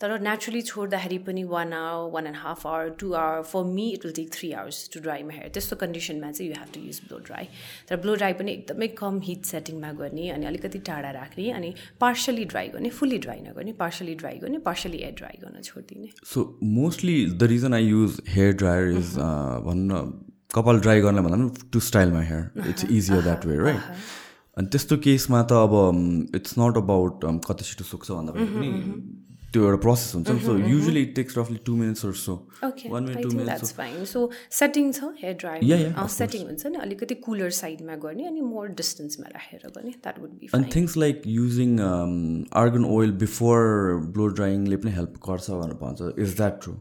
[0.00, 4.04] तर नेचुरली छोड्दाखेरि पनि one hour one and half hour two hour for me it
[4.06, 7.00] will take three hours to dry my hair त्यस्तो कन्डिसनमा चाहिँ you have to use
[7.06, 7.48] blow dry
[7.88, 12.44] तर ब्लो ड्राई पनि एकदमै कम हिट सेटिङमा गर्ने अनि अलिकति टाढा राख्ने अनि पार्सली
[12.56, 16.46] ड्राई गर्ने फुल्ली ड्राई नगर्ने पार्सली ड्राई गर्ने पार्सली एयर ड्राई गर्न छोडिदिने। So
[16.80, 19.14] mostly the reason I use hair dryer is
[19.70, 20.04] भन्न
[20.54, 23.82] कपाल ड्राई गर्न भन्दा पनि to style my hair it's easier that way right
[24.58, 25.74] अनि त्यस्तो केसमा त अब
[26.36, 28.70] इट्स नट अबाउट कति छिटो सुक्छ भन्दा पनि
[29.52, 33.22] त्यो एउटा प्रोसेस हुन्छ नि। सो युजली इट टेक्स रफली two minutes so one minute
[33.22, 33.74] two minutes
[34.12, 34.20] so
[34.58, 35.34] setting छ हेयर
[36.02, 40.30] of सेटिङ हुन्छ नि। अलिकति कुलर साइडमा गर्ने अनि मोर डिस्टेन्समा राखेर गर्ने। द्याट वुड
[40.38, 41.70] बी अनि things like using
[42.62, 43.58] argan oil before
[44.14, 46.74] blow ड्राइङले पनि हेल्प गर्छ भनेर भन्छ। इज द्याट ट्रु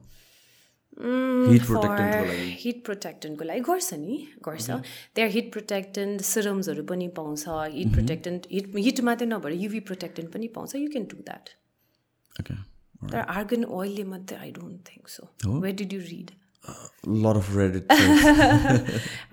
[1.00, 4.68] हिट प्रोटेक्टेन्टको लागि। हिट प्रोटेक्टेन्टको लागि गर्छ नि गर्छ।
[5.16, 7.44] त्यहाँ हिट प्रोटेक्टेन्ट सिरम्सहरू पनि पाउँछ।
[7.78, 11.46] हिट प्रोटेक्टेन्ट हिट हिट मात्रै नभएर युभी प्रोटेक्टेन्ट पनि पाउँछ। यु क्यान डु द्याट
[13.12, 16.30] तर आर्गन ओइलले मात्रै I don't think so where did you read
[17.08, 17.92] lot of Reddit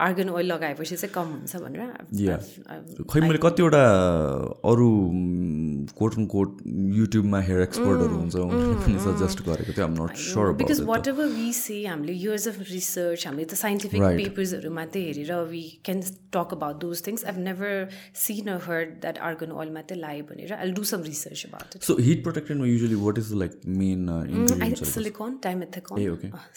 [0.00, 3.82] argan oil लगाएपछि चाहिँ कम हुन्छ भनेर खै मैले कतिवटा
[4.70, 4.88] अरू
[5.98, 6.56] कोट एन्ड कोट
[6.98, 9.88] युट्युबमा हेयर एक्सपर्टहरू हुन्छ उनीहरूले सजेस्ट गरेको थियो.
[9.98, 14.00] Not sure because whatever we say हामीले इयर्स अफ रिसर्च हामीले त साइन्टिफिक.
[14.22, 16.00] पेपर्सहरू मात्रै हेरेर we can
[16.38, 17.72] talk about those things I've never
[18.24, 20.50] seen or heard that argan oil मात्रै लायो भनेर.
[20.54, 23.52] I do some research about it so heat प्रोटेक्टेन्टमा usually what is like
[23.84, 24.00] main
[24.96, 25.94] silicon dimethicone.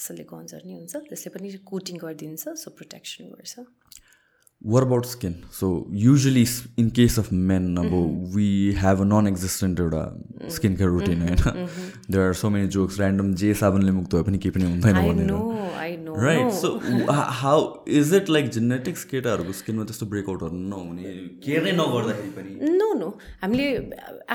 [0.07, 3.53] सिलिकन्सहरू नि हुन्छ त्यसले पनि कोटिङ गरिदिन्छ सो प्रोटेक्सन गर्छ।
[4.63, 5.05] What about
[5.59, 5.67] so
[6.01, 7.93] usually s- in case of men अब
[8.35, 8.47] we
[8.81, 10.01] have a non-existent एउटा
[10.57, 11.67] skin care routine होइन
[12.15, 16.19] there are so many jokes random जे साबुनले मुक्त भए पनि केही पनि हुँदैन भनेर
[16.25, 16.69] right so
[17.39, 17.63] how
[17.99, 21.13] is it like genetics केटाहरूको स्किनमा त्यस्तो ब्रेकआउटहरू नहुने
[21.45, 23.09] केयर नै नगर्दाखेरि पनि नो नो
[23.43, 23.67] हामीले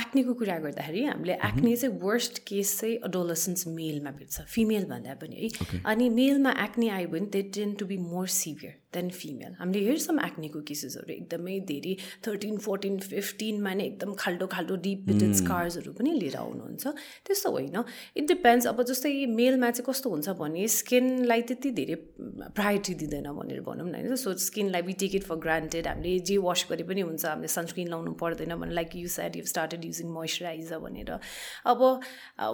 [0.02, 5.36] एक्नेको कुरा गर्दाखेरि हामीले एक्ने चाहिँ वर्स्ट केस चाहिँ अडोलसेन्स मेलमा भेट्छ फिमेल भन्दा पनि
[5.44, 9.84] है अनि मेलमा एक्ने आयो भने they tend to be more severe than female हामीले
[9.86, 11.94] हेर्छौँ एक्नेको केसेसहरू एकदमै धेरै
[12.26, 16.84] थर्टिन फोर्टिन फिफ्टिनमा नै एकदम खाल्डो खाल्डो डिप पिटेड स्कार्सहरू पनि लिएर आउनुहुन्छ।
[17.26, 17.84] त्यस्तो होइन।
[18.16, 21.94] इट डिपेन्ड्स अब जस्तै मेलमा चाहिँ कस्तो हुन्छ भने स्किनलाई त्यति धेरै
[22.56, 26.36] प्रायोरिटी दिँदैन भनेर भनौँ न होइन। सो स्किनलाई we take it for granted हामीले जे
[26.38, 30.08] वास गरे पनि हुन्छ। हामीले सनस्क्रिन लाउनु पर्दैन भने like you said you started using
[30.10, 31.10] moisturizer भनेर।
[31.66, 31.82] अब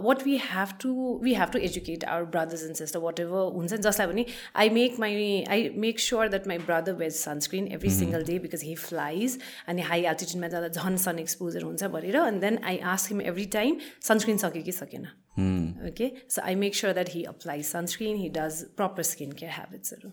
[0.06, 0.90] what we have to
[1.22, 4.24] we have to educate our brothers and sister whatever हुन्छ। जसलाई भने
[4.56, 8.62] I make my I make sure that my brother wears sunscreen every single day because
[8.64, 13.12] he flies अनि high एल्टिट्युडमा जाँदा झन् sun exposure हुन्छ भनेर and then I ask
[13.12, 13.76] him every time
[14.08, 15.06] sunscreen सक्यो कि सकेन
[15.90, 20.12] okay so I make sure that he apply sunscreen he does proper skin care हेबिट्सहरू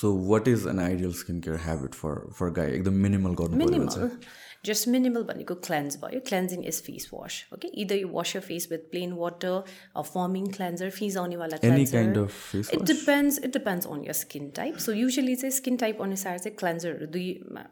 [0.00, 4.10] so what is an ideal skin care habit for for guy एकदम minimal गर्नु minimal
[4.66, 8.68] just minimal भनेको cleanse भयो cleansing is face wash okay either you wash your face
[8.70, 9.56] with plain water
[9.96, 14.18] a farming cleanser fees आउनेवाला Any kind of face it depends it depends on your
[14.20, 17.26] skin type so usually चाहिँ skin type अनुसार चाहिँ क्लेन्जरहरू दुई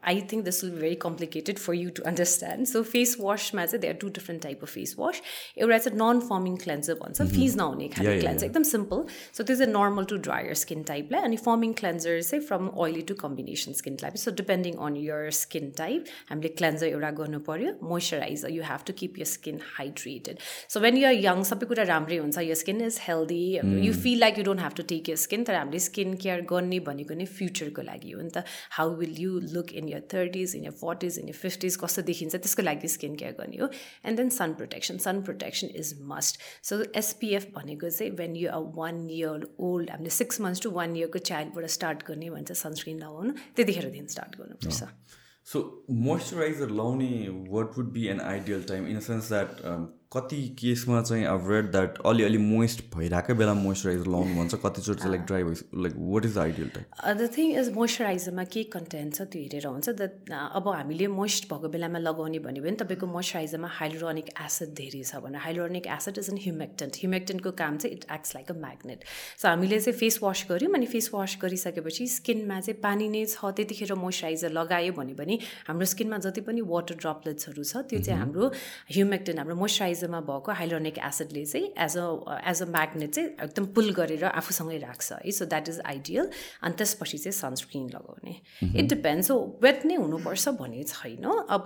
[0.05, 3.81] I think this will be very complicated for you to understand so face वासमा चाहिँ
[3.81, 5.21] they are two different type of face wash
[5.57, 9.03] एउटा चाहिँ non फर्मिङ cleanser भन्छ फिज नहुने Yeah, खाले yeah, क्लेन्जर एकदम सिम्पल
[9.37, 13.15] सो त्यो चाहिँ नर्मल टु ड्रायर स्किन टाइपलाई अनि फर्मिङ क्लेन्जर चाहिँ from oily to
[13.15, 18.51] combination skin type so depending on your skin type हामीले क्लेन्जर एउटा गर्नु पऱ्यो moisturizer
[18.51, 20.39] you have to keep your skin hydrated
[20.73, 23.41] so when you're young सबै कुरा राम्रै हुन्छ your skin is healthy
[23.87, 26.79] you feel like you don't have to take your skin तर हामीले स्किन केयर गर्ने
[26.89, 28.43] भनेको नै फ्युचरको लागि हो नि त.
[28.77, 32.35] How will you look in your thirties in your forties in your fifties कस्तो देखिन्छ
[32.35, 33.69] त्यसको लागि स्किन केयर गर्ने हो.
[34.05, 38.69] And then sun protection sun protection is must so SPF भनेको चाहिँ when you are
[38.77, 43.33] one year old हामीले six months to one इयरको चाइल्डबाट स्टार्ट गर्ने भन्छ सनस्क्रिन लगाउनु
[43.55, 48.87] त्यतिखेरदेखि स्टार्ट गर्नुपर्छ। So moisturizer Launi, what would be an ideal time?
[48.87, 53.53] In a sense that um, कति केसमा चाहिँ अब रेड द्याट अलिअलि मोइस्ट भइरहेकै बेला
[53.53, 57.29] मोइस्चराइजर लाउनु भन्छ। कतिचोटि चाहिँ लाइक ड्राई भइस like what is the ideal time the
[57.37, 61.99] thing is मोइस्चराइजरमा के कन्टेन्ट छ त्यो हेरेर हुन्छ। द्याट अब हामीले मोइस्ट भएको बेलामा
[61.99, 67.01] लगाउने भन्यो भने तपाईँको मोइस्चराइजरमा हाइलोरोनिक एसिड धेरै छ भने hyaluronic acid is an humectant
[67.01, 69.09] ह्युमेक्टेन्टको काम चाहिँ it acts like a magnet
[69.41, 73.53] so हामीले चाहिँ फेस वास गऱ्यौँ अनि फेस वास गरिसकेपछि स्किनमा चाहिँ पानी नै छ।
[73.57, 78.51] त्यतिखेर मोइस्चराइजर लगायो भने पनि हाम्रो स्किनमा जति पनि वाटर ड्रप्लेट्सहरू छ त्यो चाहिँ हाम्रो
[78.93, 83.65] ह्युमेक्टेन्ट हाम्रो मोइस्चराइजर मोइस्चराइजरमा भएको हाइलोनिक एसिडले चाहिँ as a as a magnet चाहिँ एकदम
[83.73, 85.31] पुल गरेर आफूसँगै राख्छ है?
[85.31, 86.29] सो द्याट इज आइडियल
[86.63, 88.35] अनि त्यसपछि चाहिँ सनस्क्रिन लगाउने।
[88.79, 91.63] इट डिपेन्ड्स हो वेट नै हुनुपर्छ भन्ने छैन। अब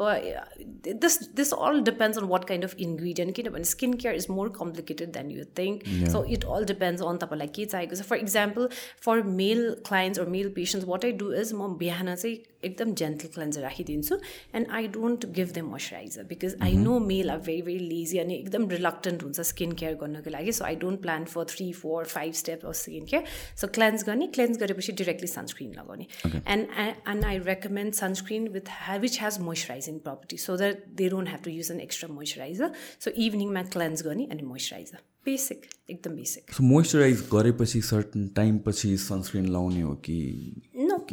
[0.87, 5.11] this this all depends on what kind of ingredient किनभने skin care is more complicated
[5.13, 8.69] than you think so it all depends on तपाईँलाई के चाहिएको छ। For example
[9.05, 13.27] for male clients or male patients what I do is म बिहान चाहिँ एकदम gentle
[13.33, 14.17] cleanser राखिदिन्छु.
[14.55, 18.35] And I don't give them moisturiser because I know male are very very lazy अनि
[18.35, 20.51] एकदम रिलक्टेन्ट हुन्छ स्किन केयर गर्नको लागि.
[20.51, 23.23] So I don't plan for three four five step of skin care
[23.61, 26.07] so cleanse गर्ने cleanse गरेपछि directly sunscreen लगाउने.
[26.25, 26.67] And
[27.09, 31.51] and I recommend sunscreen with which has moisturising property so that they don't have to
[31.51, 37.21] use an extra moisturiser so इभिनिङमा cleanse गर्ने अनि moisturiser basic एकदम basic so moisturise
[37.31, 40.19] गरेपछि certain टाइमपछि sunscreen लाउने हो कि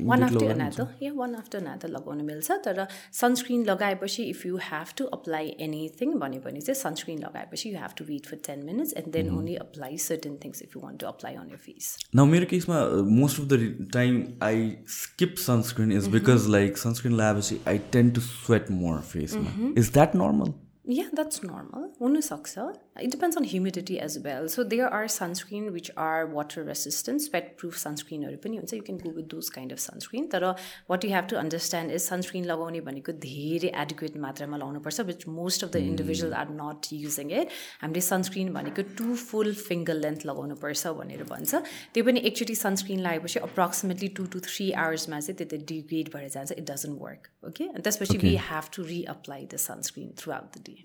[0.00, 4.94] one after another या one after another लगाउन मिल्छ। तर सनस्क्रिन लगाएपछि if you have
[4.98, 8.92] to apply anything भन्यो भने चाहिँ सनस्क्रिन लगाएपछि you have to wait for ten minutes
[9.02, 12.28] and then only apply certain things if you want to apply on your face न
[12.35, 12.80] मेरो केसमा
[13.20, 18.20] most of the time I skip sunscreen is because like sunscreen लगाएपछि I tend to
[18.20, 20.52] sweat more फेसमा is that normal
[20.88, 21.85] Yeah, that's normal.
[22.00, 22.59] हुनसक्छ।
[23.00, 24.48] It depends on humidity as well.
[24.48, 28.98] So there are sunscreen which are water resistant, sweat proof sunscreen पनि हुन्छ you can
[28.98, 30.30] go with those kind of sunscreen.
[30.30, 35.26] तर what you have to understand is sunscreen लगाउने भनेको धेरै adequate मात्रामा लगाउनुपर्छ which
[35.26, 37.48] most of the individuals are not using it.
[37.83, 41.54] हामीले sunscreen भनेको two full finger length लगाउनुपर्छ भनेर भन्छ
[41.94, 46.28] त्यो पनि एकचोटि sunscreen लगाएपछि approximately two to three hoursमा चाहिँ त्यो त degrade भएर
[46.37, 47.30] जान्छ it doesn't work.
[47.48, 47.68] Okay?
[47.74, 50.85] अनि त्यसपछि we have to reapply the sunscreen throughout the day.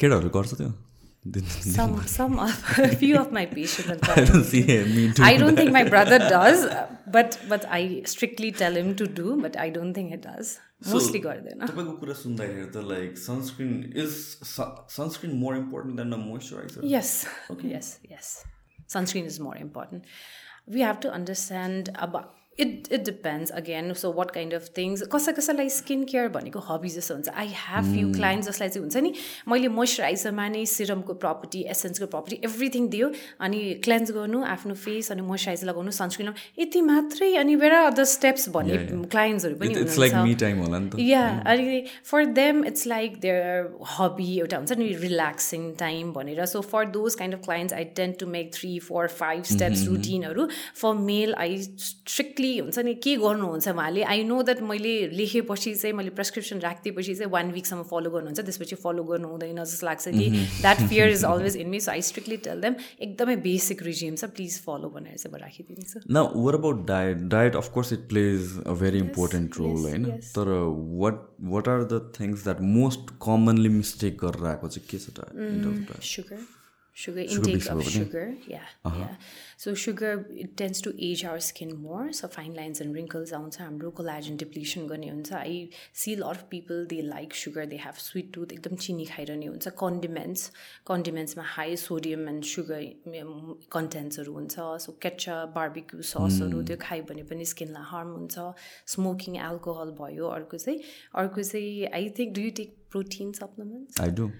[0.00, 0.68] केटाहरू गर्छ त्यो
[1.49, 5.21] Some, some of, a few of my patients have I don't see me too.
[5.23, 6.63] I don't think my brother does,
[7.17, 10.53] but but I strictly tell him to do, but I don't think he does.
[10.93, 14.15] Mostly गर्दैन तपाईँको कुरा सुन्दाखेरि त like sunscreen is
[14.95, 17.11] sunscreen more important than a moisturiser Yes,
[17.73, 18.31] yes, yes.
[18.93, 20.09] Sunscreen is more important.
[20.67, 22.33] We have to understand about
[22.64, 26.88] it it depends again so what kind of things कसै कसैलाई skin care भनेको hobby
[26.88, 29.10] जस्तो हुन्छ। I have few client जसलाई चाहिँ हुन्छ नि
[29.52, 33.10] मैले मोइस्चराइजरमा नै सिरमको प्रपर्टी एसेन्सको प्रपर्टी एभ्रिथिङ दियो
[33.48, 38.08] अनि क्लेन्स गर्नु आफ्नो फेस अनि मोइस्चराइजर लगाउनु सनस्क्रिन यति मात्रै अनि वेयर आर अदर
[38.14, 44.78] स्टेप्स भन्ने क्लाइन्ट्सहरू पनि त। या अनि for them it's like their hobby एउटा हुन्छ
[44.80, 48.72] नि रिल्याक्सिङ टाइम भनेर। So for those kind of clients I tend to make three
[48.88, 50.48] four five steps रुटिनहरू
[50.82, 54.02] for male I strictly हुन्छ नि के गर्नुहुन्छ उहाँले?
[54.12, 58.76] आई नो द्याट मैले लेखेपछि चाहिँ मैले प्रेसक्रिप्सन राखिदिएपछि चाहिँ वान विकसम्म फलो गर्नुहुन्छ त्यसपछि
[58.84, 60.28] फलो गर्नु हुँदैन जस्तो लाग्छ कि।
[60.62, 62.74] That fear is always in me so I strictly tell them
[63.08, 67.56] एकदमै बेसिक रिजिम छ प्लिज फलो भनेर चाहिँ म राखिदिन्छु न what about diet diet
[67.62, 70.52] of course it plays a very important role होइन तर
[71.04, 71.22] what
[71.54, 76.38] what are the things that most commonly mistake गरेर आएको चाहिँ के छ diet sugar.
[77.00, 79.16] Sugar intake of sugar yeah yeah.
[79.62, 82.04] So sugar it tends to age our skin more.
[82.18, 85.58] So fine lines and wrinkles आउँछ हाम्रो collagen depletion गर्ने हुन्छ। I
[86.02, 89.68] see lot of people they like sugar they have sweet tooth एकदम चिनी खाइरहने हुन्छ।
[89.82, 90.50] Condiments
[90.86, 92.82] कन्डिमेन्ट्समा high sodium and sugar
[93.76, 94.54] कन्टेन्ट्सहरू हुन्छ।
[94.86, 98.48] सो केचा बार्बिक्यू ससहरू त्यो खायो भने पनि स्किनलाई हार्म हुन्छ।
[98.96, 100.80] स्मोकिङ एल्कोहल भयो अर्को चाहिँ
[101.22, 104.30] अर्को चाहिँ I think do you take protein supplements I do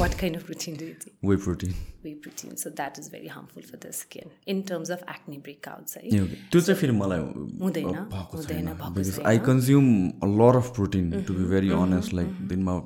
[0.00, 1.14] what kind of protein do you take?
[1.24, 1.74] Whey protein
[2.04, 2.56] Whey protein.
[2.62, 5.96] So that is very harmful for the skin in terms of acne breakouts.
[5.96, 6.34] Right?
[6.52, 7.20] त्यो चाहिँ फेरि मलाई
[7.62, 7.94] हुँदैन,
[8.34, 9.20] हुँदैन, because.
[9.32, 9.86] I consume
[10.22, 12.78] a lot of protein to be very honest like दिनमा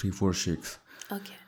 [0.00, 0.78] three four six
[1.12, 1.40] Okay.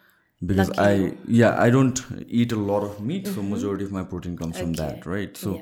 [0.48, 2.00] because I yeah I don't
[2.40, 5.54] eat a lot of meat so majority of my protein comes from that right so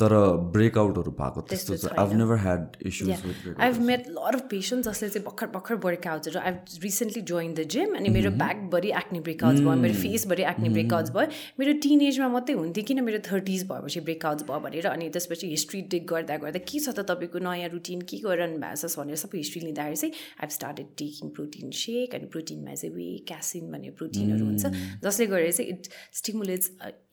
[0.00, 0.12] तर
[0.54, 5.08] ब्रेकआउटहरू भएको त्यस्तो चाहिँ I've never had issues with met a lot of patients जसले
[5.08, 9.74] चाहिँ भर्खर भर्खर ब्रेकआउट्सहरू I recently join the gym अनि मेरो ब्याकभरि एक्ने ब्रेकआउट्स भयो
[9.82, 11.26] मेरो फेसभरि एक्ने ब्रेकआउट्स भयो।
[11.60, 15.82] मेरो टिन एजमा मात्रै हुन्थ्यो किन मेरो थर्टिज भएपछि ब्रेकआउट्स भयो भनेर अनि त्यसपछि हिस्ट्री
[15.94, 19.38] टेक गर्दा गर्दा के छ त तपाईँको नयाँ रुटिन के गरिरहनु भएको छ भनेर सबै
[19.44, 24.50] हिस्ट्री लिँदाखेरि चाहिँ I've started taking protein shake अनि प्रोटिनमा चाहिँ वे क्यासिन भन्ने प्रोटिनहरू
[24.50, 24.74] हुन्छ
[25.06, 25.88] जसले गरेर चाहिँ it
[26.22, 26.66] stimulates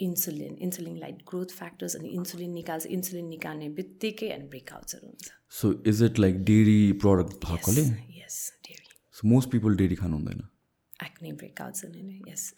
[0.10, 5.74] insulin insulin like growth factors अनि इन्सुलिन निकाल्छ इन्सुलिन निकाल्ने बित्तिकै अनि ब्रेकआउट्सहरू हुन्छ so
[5.88, 7.82] is it like dairy product भएकोले
[8.20, 10.48] यस dairy so most people dairy खानु हुँदैन
[11.02, 12.54] acne breakouts in it yes.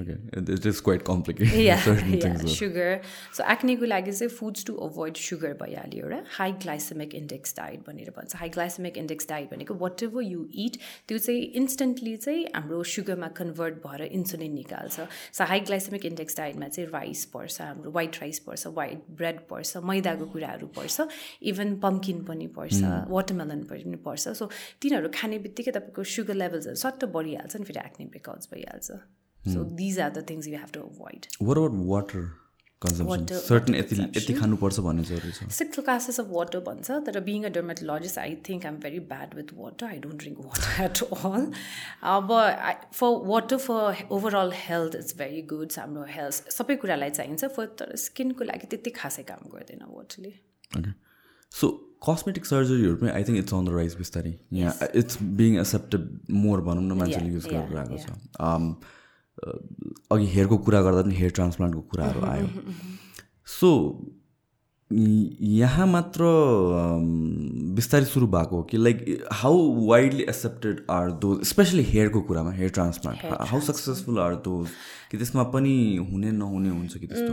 [0.00, 0.14] Okay
[0.52, 2.90] it is quite complicated yeah, certain yeah things sugar.
[3.38, 7.80] So acne को लागि चाहिँ फुड्स टु अभोइड सुगर भइहाल्यो एउटा high glycaemic index diet
[7.86, 10.76] भनेर भन्छ हाई ग्लाइसेमिक इन्डेक्स डायट भनेको वाट एभर यु इट
[11.08, 16.68] त्यो चाहिँ इन्स्टेन्टली चाहिँ हाम्रो सुगरमा कन्भर्ट भएर इन्सुलिन निकाल्छ सो हाई ग्लाइसेमिक इन्डेक्स डायटमा
[16.68, 21.08] चाहिँ राइस पर्छ हाम्रो वाइट राइस पर्छ वाइट ब्रेड पर्छ मैदाको कुराहरू पर्छ
[21.52, 24.50] इभन पम्किन पनि पर्छ वाटरमेलन पनि पर्छ सो
[24.82, 29.00] तिनीहरू खाने बित्तिकै तपाईँको सुगर लेभल्सहरू सट्ट बढिहाल्छ भइहाल्छ नि फेरि एक्ने ब्रेकआउट्स भइहाल्छ
[29.40, 32.30] so these are the things you have to avoid what about water
[32.82, 34.32] certain यति.
[34.34, 38.66] खानुपर्छ भन्ने जरुरी छ सिक्स क्लासेस अफ वाटर भन्छ तर being a dermatologist I think
[38.66, 41.46] I'm very bad with water I don't drink water at all
[42.14, 42.32] अब
[42.94, 47.96] for water for overall health is very good हाम्रो health सबै कुरालाई चाहिन्छ फर तर
[48.06, 50.34] स्किनको लागि त्यति खासै काम गर्दैन वाटरले
[51.52, 51.72] सो
[52.06, 56.08] कस्मेटिक सर्जरीहरू पनि I think it's on the rise बिस्तारै। यहाँ इट्स बिङ एक्सेप्टेड
[56.44, 58.72] मोर भनौँ न मान्छेले युज गरेर आएको छ। Um,
[60.12, 62.48] अघि हेयरको कुरा गर्दा पनि हेयर ट्रान्सप्लान्टको कुराहरू आयो।
[63.60, 63.70] सो
[64.90, 66.24] यहाँ मात्र
[66.78, 67.06] um,
[67.76, 68.98] बिस्तारै सुरु भएको हो कि like
[69.32, 74.68] how widely accepted are those especially हेयरको कुरामा hair transplant how successful are those
[75.12, 75.74] कि त्यसमा पनि
[76.10, 77.32] हुने नहुने हुन्छ कि त्यस्तो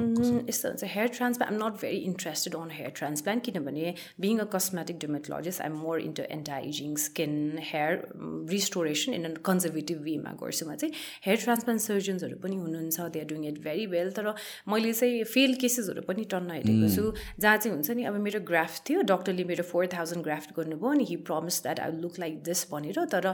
[0.49, 4.99] यस्तो हुन्छ। Hair transplant I'm not very interested on hair transplant किनभने being a cosmetic
[5.03, 7.35] dermatologist I'm more into anti-ageing skin
[7.69, 8.03] hair
[8.51, 10.93] restoration in a conservative वेमा गर्छु म चाहिँ।
[11.25, 14.33] हेयर ट्रान्सप्लान्ट सर्जन्सहरू पनि हुनुहुन्छ they are doing it very well तर
[14.75, 17.05] मैले चाहिँ फेल केसेसहरू पनि टन्न हेरेको छु।
[17.39, 21.05] जहाँ चाहिँ हुन्छ नि अब मेरो ग्राफ्ट थियो डक्टरले मेरो फोर थाउजन्ड ग्राफ्ट गर्नुभयो अनि
[21.09, 23.31] he promise that I look like this भनेर तर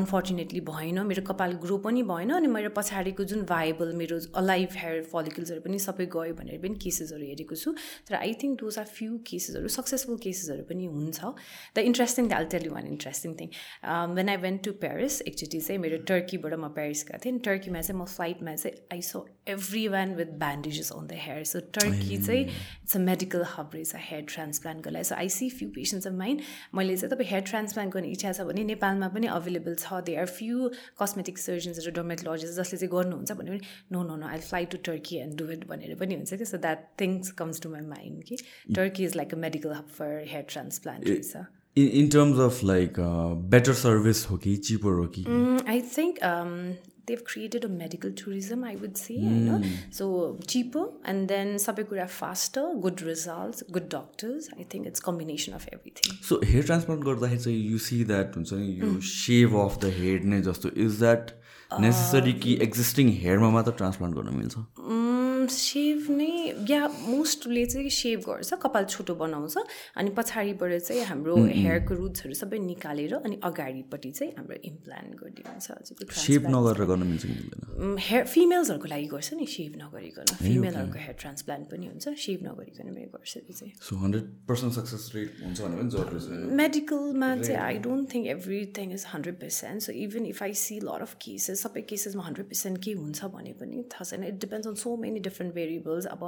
[0.00, 5.02] अनफर्चुनेटली भएन मेरो कपाल ग्रो पनि भएन अनि मेरो पछाडिको जुन भाइबल मेरो अलाइभ हेयर
[5.12, 7.74] फलिकल्सहरू पनि सबै गयो भनेर पनि केसेसहरू हेरेको छु।
[8.08, 11.20] तर I think those are few केसेसहरू successful केसेसहरू पनि हुन्छ।
[11.76, 13.48] The interesting I'll tell you one interesting thing
[14.16, 18.00] when I went to Paris एकचोटि चाहिँ मेरो टर्कीबाट म प्यारिस गएको थिएँ। टर्कीमा चाहिँ
[18.00, 19.26] म फ्लाइटमा चाहिँ I saw
[19.88, 24.22] everyone with bandages on the hair so Turkey चाहिँ इट्स अ मेडिकल हब रहेछ हेयर
[24.34, 26.40] ट्रान्सप्लान्टको लागि so I see few patients of mine
[26.74, 30.26] मैले चाहिँ तपाईँ हेयर ट्रान्सप्लान्ट गर्ने इच्छा छ भने नेपालमा पनि अभाइलेबल छ। दे आर
[30.26, 30.70] फ्यु
[31.00, 33.60] कस्मेटिक सर्जन्सहरू डोमेटोलोजिस्ट जसले चाहिँ गर्नुहुन्छ भने पनि
[33.92, 36.44] no no no I fly to Turkey and do it भनेर पनि हुन्छ कि?
[36.44, 38.36] So that things comes to my mind कि?
[38.74, 41.36] Turkey is like a medical hub for hair transplant रहेछ
[41.76, 43.00] in in terms of like
[43.52, 45.24] better service हो कि cheaper हो कि
[45.76, 46.52] I think um,
[47.09, 49.15] they've created a medical tourism, I would say.
[49.15, 49.59] You know?
[49.99, 50.07] So
[50.53, 54.49] cheaper and then sabai kura faster, good results, good doctors.
[54.59, 56.13] I think it's combination of everything.
[56.29, 60.25] So hair transplant गर्दाखेरि चाहिँ you see that हुन्छ नि यो save of the head
[60.33, 61.31] नै जस्तो is that
[61.81, 65.12] necessary कि existing हेयरमा मात्र ट्रान्सप्लान्ट गर्न मिल्छ Mm,
[65.48, 66.32] सेभ नै
[66.70, 69.56] या मोस्टले चाहिँ सेभ गर्छ कपाल छोटो बनाउँछ
[69.96, 75.66] अनि पछाडिबाट चाहिँ हाम्रो हेयरको रुट्सहरू सबै निकालेर अनि अगाडिपट्टि चाहिँ हाम्रो इम्प्लान्ट गरिदिन्छ
[76.24, 77.24] सेभ नगरेर गर्न मिल्छ
[78.08, 83.06] हेयर फिमेल्सहरूको लागि गर्छ नि सेभ नगरिकन। फिमेलहरूको हेयर ट्रान्सप्लान्ट पनि हुन्छ सेभ नगरिकन पनि
[83.14, 86.20] गर्छ त्यो चाहिँ। So hundred percent success rate हुन्छ भने जरुरी
[86.62, 91.00] मेडिकलमा चाहिँ I don't think everything is hundred percent so even if I see lot
[91.02, 94.74] of cases सबै केसेसमा हन्ड्रेड पर्सेन्ट के हुन्छ भने पनि थाहा छैन। It depends on
[94.74, 96.22] so many different variables अब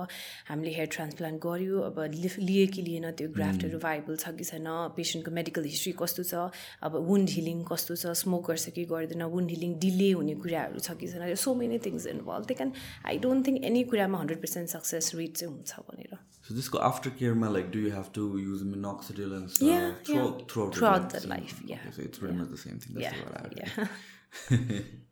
[0.48, 1.98] हामीले हेयर ट्रान्सप्लान्ट गऱ्यो अब
[2.40, 4.66] लिए कि लिएन त्यो ग्राफ्टहरू भाइबल छ कि छैन
[4.96, 6.34] पेसेन्टको मेडिकल हिस्ट्री कस्तो छ
[6.82, 10.96] अब वुन्ड हिलिङ कस्तो छ स्मोक गर्छ कि गर्दैन वुन्ड हिलिङ डिले हुने कुराहरू छ
[11.00, 12.72] कि छैन सो मेनी थिङ्स इन्भल्भ त्यही कारण
[13.12, 17.10] आई डोन्ट थिङ्क एनी कुरामा हन्ड्रेड पर्सेन्ट सक्सेस रेट चाहिँ हुन्छ भनेर सो त्यसको आफ्टर
[17.20, 20.28] केयरमा like do you have to use minoxidil and Yeah, yeah.
[20.50, 21.82] Through Throughout the life, yeah.
[21.96, 22.98] So it's pretty much the same thing.
[22.98, 24.84] That's Yeah, what I would yeah.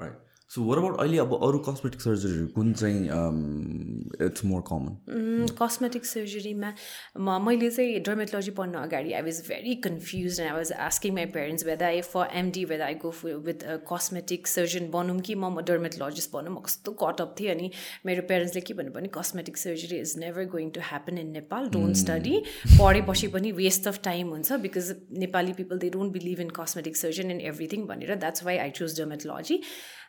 [0.00, 3.02] Right so what about अहिले अब अरू cosmetic सर्जरीहरू कुन चाहिँ
[4.26, 6.72] it's more common cosmetic सर्जरीमा
[7.18, 11.26] म मैले चाहिँ डर्मेटोलोजी पढ्न अगाडि I was very confuse and I was asking my
[11.36, 13.12] parents whether I for MD whether I go
[13.50, 16.54] with cosmetic surgeon बनौँ कि म डर्मेटोलोजिस्ट बनौँ?
[16.54, 17.70] म कस्तो कटअप थिएँ अनि
[18.06, 22.02] मेरो पेरेन्ट्सले के भन्नु भने cosmetic surgery is never going to happen in Nepal don't
[22.02, 22.34] study
[22.80, 24.92] पढेपछि पनि वेस्ट अफ टाइम हुन्छ because
[25.26, 29.00] Nepali people they don't believe in cosmetic surgeon and everything भनेर that's why I choose
[29.00, 29.62] dermatology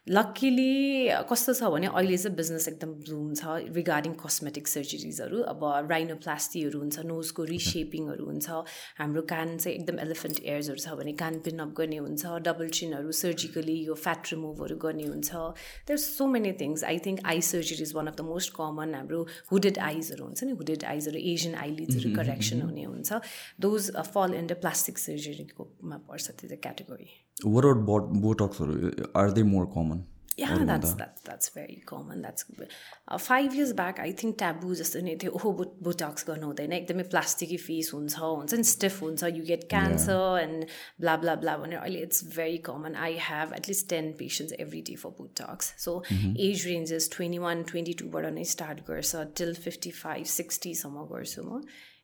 [0.08, 6.80] luckily कस्तो छ भने अहिले चाहिँ business एकदम ब्लुम छ रिगार्डिङ कस्मेटिक सर्जरिजहरू अब राइनोप्लास्टीहरू
[6.80, 8.50] हुन्छ नोजको रिसेपिङहरू हुन्छ
[8.98, 13.12] हाम्रो कान चाहिँ एकदम एलिफेन्ट एयर्सहरू छ भने कान पिन अप गर्ने हुन्छ डबल चिनहरू
[13.20, 15.30] सर्जिकली यो फ्याट रिमुभहरू गर्ने हुन्छ।
[15.86, 19.24] There so many things I think eye surgery is one of the most common हाम्रो
[19.54, 23.22] हुडेड आइजहरू हुन्छ नि हुडेड आइजहरू एसियन आइलिड्सहरू करेक्सन हुने हुन्छ।
[23.68, 29.44] दोज फल इन द प्लास्टिक सर्जरीकोमा पर्छ त्यो क्याटेगोरी वर आउट but बोटक्सहरू are they
[29.52, 30.04] more common
[30.38, 32.22] Yeah, that's that's that's very common.
[32.22, 32.46] That's
[33.20, 34.00] five years back.
[34.00, 38.16] I think taboo जस्तो नै थियो ओहो बुट बोटक्स गर्नु हुँदैन एकदमै प्लास्टिकी फेस हुन्छ
[38.22, 40.66] हुन्छ नि स्टिफ हुन्छ you get cancer and
[41.02, 44.96] blah blah blah भनेर अहिले it's very common I have at least ten patients every day
[45.04, 46.02] for Botox so
[46.48, 51.62] age ranges twenty one twenty टूबाट नै स्टार्ट गर्छ टिल फिफ्टी फाइभ सिक्सटीसम्म गर्छु म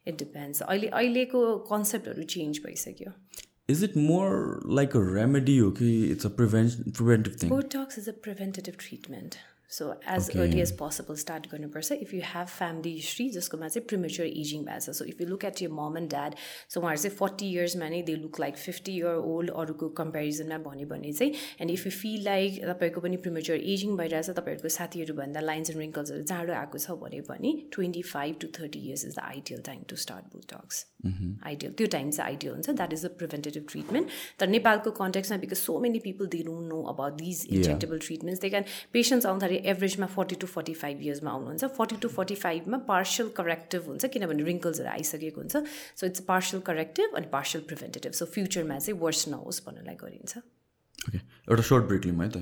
[0.08, 3.20] it depends अहिले अहिलेको कन्सेप्टहरू change भइसक्यो
[3.68, 7.50] is it more like a remedy okay it's a prevent preventive thing?
[7.50, 9.40] Botox is a preventative treatment.
[9.72, 14.28] So as early as possible start गर्नुपर्छ if you have family history जसकोमा चाहिँ premature
[14.28, 16.36] ageing भएको छ so if you look at your mum and dad
[16.70, 20.88] so उहाँहरू चाहिँ forty इयर्समा नै they look like fifty year old अरूको कम्पेरिजनमा भन्यो
[20.88, 25.70] भने चाहिँ and if you feel like तपाईँको पनि प्रिमेच्योर एजिङ भइरहेछ तपाईँहरूको साथीहरूभन्दा लाइन्स
[25.70, 29.62] एन्ड रिङ्कल्सहरू जाडो आएको छ भने पनि twenty five to thirty years is the ideal
[29.64, 34.18] time to start botox ideal त्यो टाइम चाहिँ आइडियल हुन्छ। That is the preventative treatment
[34.40, 38.50] तर नेपालको कन्टेक्समा because so many people they don't know about these injectable treatments they
[38.50, 43.30] can patients आउँदाखेरि एभरेजमा forty to forty five इयर्समा आउनुहुन्छ। Forty to फोर्टी फाइभमा पार्सियल
[43.38, 45.56] करेक्टिभ हुन्छ किनभने रिङ्कल्सहरू आइसकेको हुन्छ।
[46.00, 51.18] सो इट्स पार्सियल करेक्टिभ अनि पार्सियल प्रिभेन्टेटिभ सो फ्युचरमा चाहिँ वर्स नहोस् भन्नलाई गरिन्छ। ओके
[51.18, 52.36] एउटा सर्ट ब्रेक लिउँ है त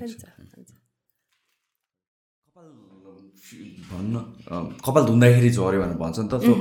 [3.85, 4.15] भन्न
[4.85, 6.53] कपाल धुँदाखेरि झऱ्यो भनेर भन्छ नि त so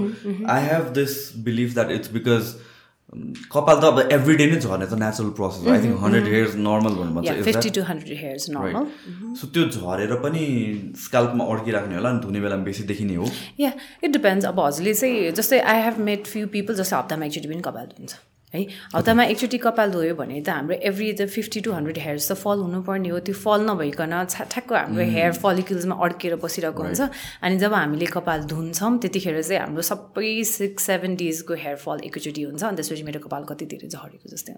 [0.53, 1.13] I have this
[1.45, 2.45] believe that it's because
[3.53, 6.95] कपाल त अब एभ्री डे नै झर्ने त natural process I think hundred hairs normal
[6.99, 7.29] भन्नु भन्छ।
[9.41, 10.43] सो त्यो झरेर पनि
[11.05, 13.27] स्काल्पमा अड्किराख्ने होला नि धुने बेलामा बेसी देखिने हो।
[13.61, 13.73] या
[14.05, 17.63] इट डिपेन्ड्स अब हजुरले चाहिँ जस्तै I have made few people जस्तै हप्तामा एकचोटि पनि
[17.69, 18.13] कपाल धुन्छ।
[18.55, 18.63] है।
[18.95, 22.59] हप्तामा एकचोटि कपाल धोयो भने त हाम्रो every the fifty to hundred hairs त फल
[22.65, 27.01] हुनुपर्ने हो। त्यो फल नभइकन ठ्याक्क हाम्रो हेयर फलिकल्समा अड्केर बसिरहेको हुन्छ।
[27.43, 32.43] अनि जब हामीले कपाल धुन्छौँ त्यतिखेर चाहिँ हाम्रो सबै सिक्स सेभेन डेजको हेयर फल एकैचोटि
[32.43, 34.53] हुन्छ। अनि त्यसपछि मेरो कपाल कति धेरै झरेको जस्तै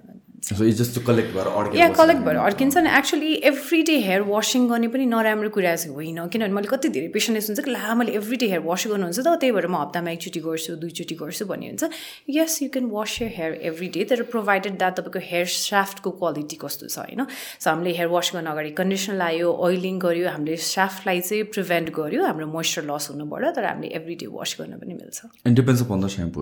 [0.46, 5.94] या कलेक्ट भएर अड्किन्छ नि actually every day hair washing गर्ने पनि नराम्रो कुरा चाहिँ
[5.94, 9.18] होइन किनभने मैले कति धेरै पेसेन्ट हुन्छ कि ला मैले एभ्री डे हेयर वास गर्नुहुन्छ
[9.18, 11.84] त त्यही भएर म हप्तामा एकचोटि गर्छु दुईचोटि गर्छु भन्ने हुन्छ।
[12.30, 16.56] Yes you can wash your hair every day तर प्रोभाइडेड द्याट तपाईँको हेयर स्याफ्टको क्वालिटी
[16.62, 17.26] कस्तो छ होइन?
[17.58, 22.22] सो हामीले हेयर वास गर्न अगाडि कन्डिसनर लायो ओइलिङ गऱ्यो हामीले स्याफ्टलाई चाहिँ प्रिभेन्ट गऱ्यो
[22.22, 25.18] हाम्रो मोइस्चर लस हुनुबाट तर हामीले एभ्री डे वास गर्न पनि मिल्छ।
[25.58, 26.38] Depends on the shampoo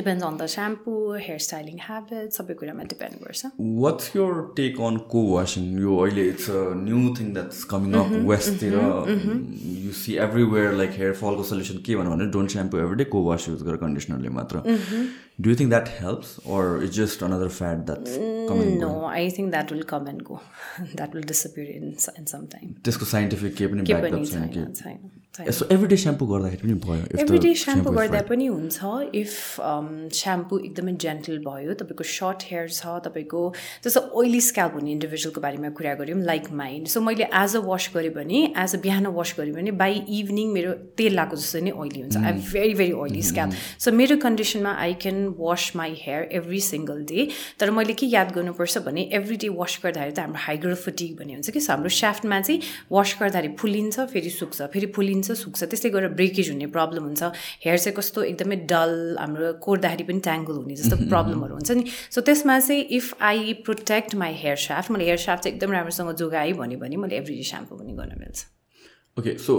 [0.00, 0.90] depends on the shampoo
[1.28, 3.33] hair styling habit सबै कुरामा डिपेन्ड गर्छ।
[3.84, 8.12] What's your take on co washing यो अहिले it's a new thing that's coming up
[8.30, 8.78] वेस्टतिर
[9.84, 13.24] you see everywhere like hair फलको solution के भन्नु भने don't shampoo every day को
[13.28, 14.64] वास युज गर कन्डिसनरले मात्र
[15.38, 18.12] Do you think that helps, or it's just another fad that's
[18.48, 18.78] coming?
[18.78, 20.40] No, I think that will come and go.
[20.94, 21.88] that will disappear in
[22.20, 22.74] in some time.
[22.84, 24.24] त्यसको scientific के पनि backup
[24.82, 28.78] छैन। So every shampoo गर्दाखेरि पनि भयो every day shampoo गर्दा पनि हुन्छ.
[29.14, 29.32] इफ
[30.14, 33.40] स्याम्पू एकदमै जेन्टल भयो तपाईँको सर्ट हेयर छ तपाईँको
[33.84, 37.90] जस्तो ओइली स्क्याल्प हुने इन्डिभिजुअलको बारेमा कुरा गऱ्यौँ लाइक माइन्ड सो मैले एज अ वास
[37.94, 40.72] गरेँ भने एज अ बिहान वास गरेँ भने बाई इभिनिङ मेरो
[41.02, 42.16] तेल लगाएको जस्तो नै ओइली हुन्छ.
[42.16, 43.52] I very very oily scalp
[43.86, 47.26] so मेरो कन्डिसनमा I can wash my hair every single day
[47.58, 51.50] तर मैले के याद गर्नुपर्छ भने एभ्री डे वास गर्दाखेरि त हाम्रो हाइग्रोफोटिक भन्ने हुन्छ
[51.50, 52.60] कि हाम्रो स्याफ्टमा चाहिँ
[52.92, 57.22] वास गर्दाखेरि फुलिन्छ फेरि सुक्छ फेरि फुलिन्छ सुक्छ। त्यसले गर्दा ब्रेकेज हुने प्रब्लम हुन्छ।
[57.64, 62.20] हेयर चाहिँ कस्तो एकदमै डल हाम्रो कोर्दाखेरि पनि ट्याङ्गल हुने जस्तो प्रब्लमहरू हुन्छ नि। सो
[62.20, 66.52] त्यसमा चाहिँ if I protect my hair shaft मैले हेयर स्याफ्ट चाहिँ एकदम राम्रोसँग जोगाएँ
[66.60, 68.44] भन्यो भने मैले एभ्री डे स्याम्पू पनि गर्न मिल्छ।
[69.16, 69.52] Okay so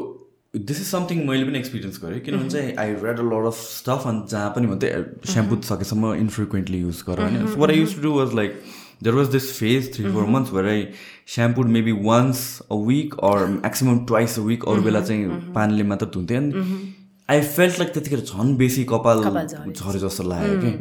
[0.55, 4.07] this is something मैले पनि एक्सपिरियन्स गरेँ। किनभने चाहिँ I read a lot of stuff
[4.07, 4.89] अनि जहाँ पनि भन्दै
[5.33, 8.61] स्याम्पू सकेसम्म इनफ्रिक्वेन्टली युज गर। होइन what I used to do was like
[9.03, 10.87] there was this phase three four months भएर I
[11.35, 16.05] shampooed maybe once a week or maximum twice a week अरू बेला चाहिँ पानीले मात्र
[16.13, 16.93] धुन्थेँ अनि
[17.29, 20.73] आई फेल्ट लाइक त्यतिखेर झन् बेसी कपाल झरे जस्तो लाग्यो कि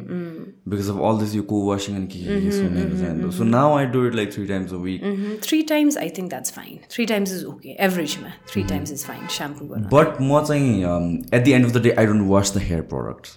[0.67, 4.47] because of all this you co-washing and mm-hmm, so now i do it like three
[4.47, 5.03] times a week
[5.43, 9.05] three times i think that's fine three times is okay average ma 3 times is
[9.05, 12.55] fine shampoo but म चाहिँ um, at the end of the day i don't wash
[12.57, 13.37] the hair products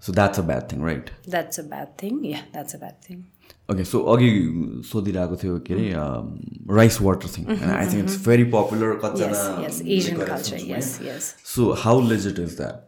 [0.00, 3.24] so that's a bad thing right that's a bad thing yeah that's a bad thing
[3.68, 4.30] okay so अघि
[4.86, 5.86] सोधिरहेको थियो के अरे
[6.76, 9.68] rice water thing I think it's very popular कतिजना
[11.54, 12.84] so how legit is that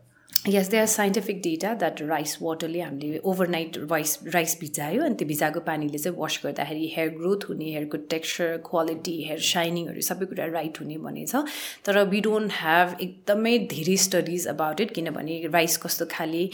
[0.46, 5.26] yes they are scientific data that rice वाटरले हामीले overnight rice rice भिजायो अनि त्यो
[5.28, 10.46] भिजाएको पानीले चाहिँ वास गर्दाखेरि हेयर ग्रोथ हुने हेयरको टेक्स्चर क्वालिटी हेयर साइनिङहरू सबै कुरा
[10.52, 11.34] राइट हुने भनेछ।
[11.86, 16.44] तर वी डोन्ट ह्याभ एकदमै धेरै स्टडिज अबाउट इट किनभने राइस कस्तो खाले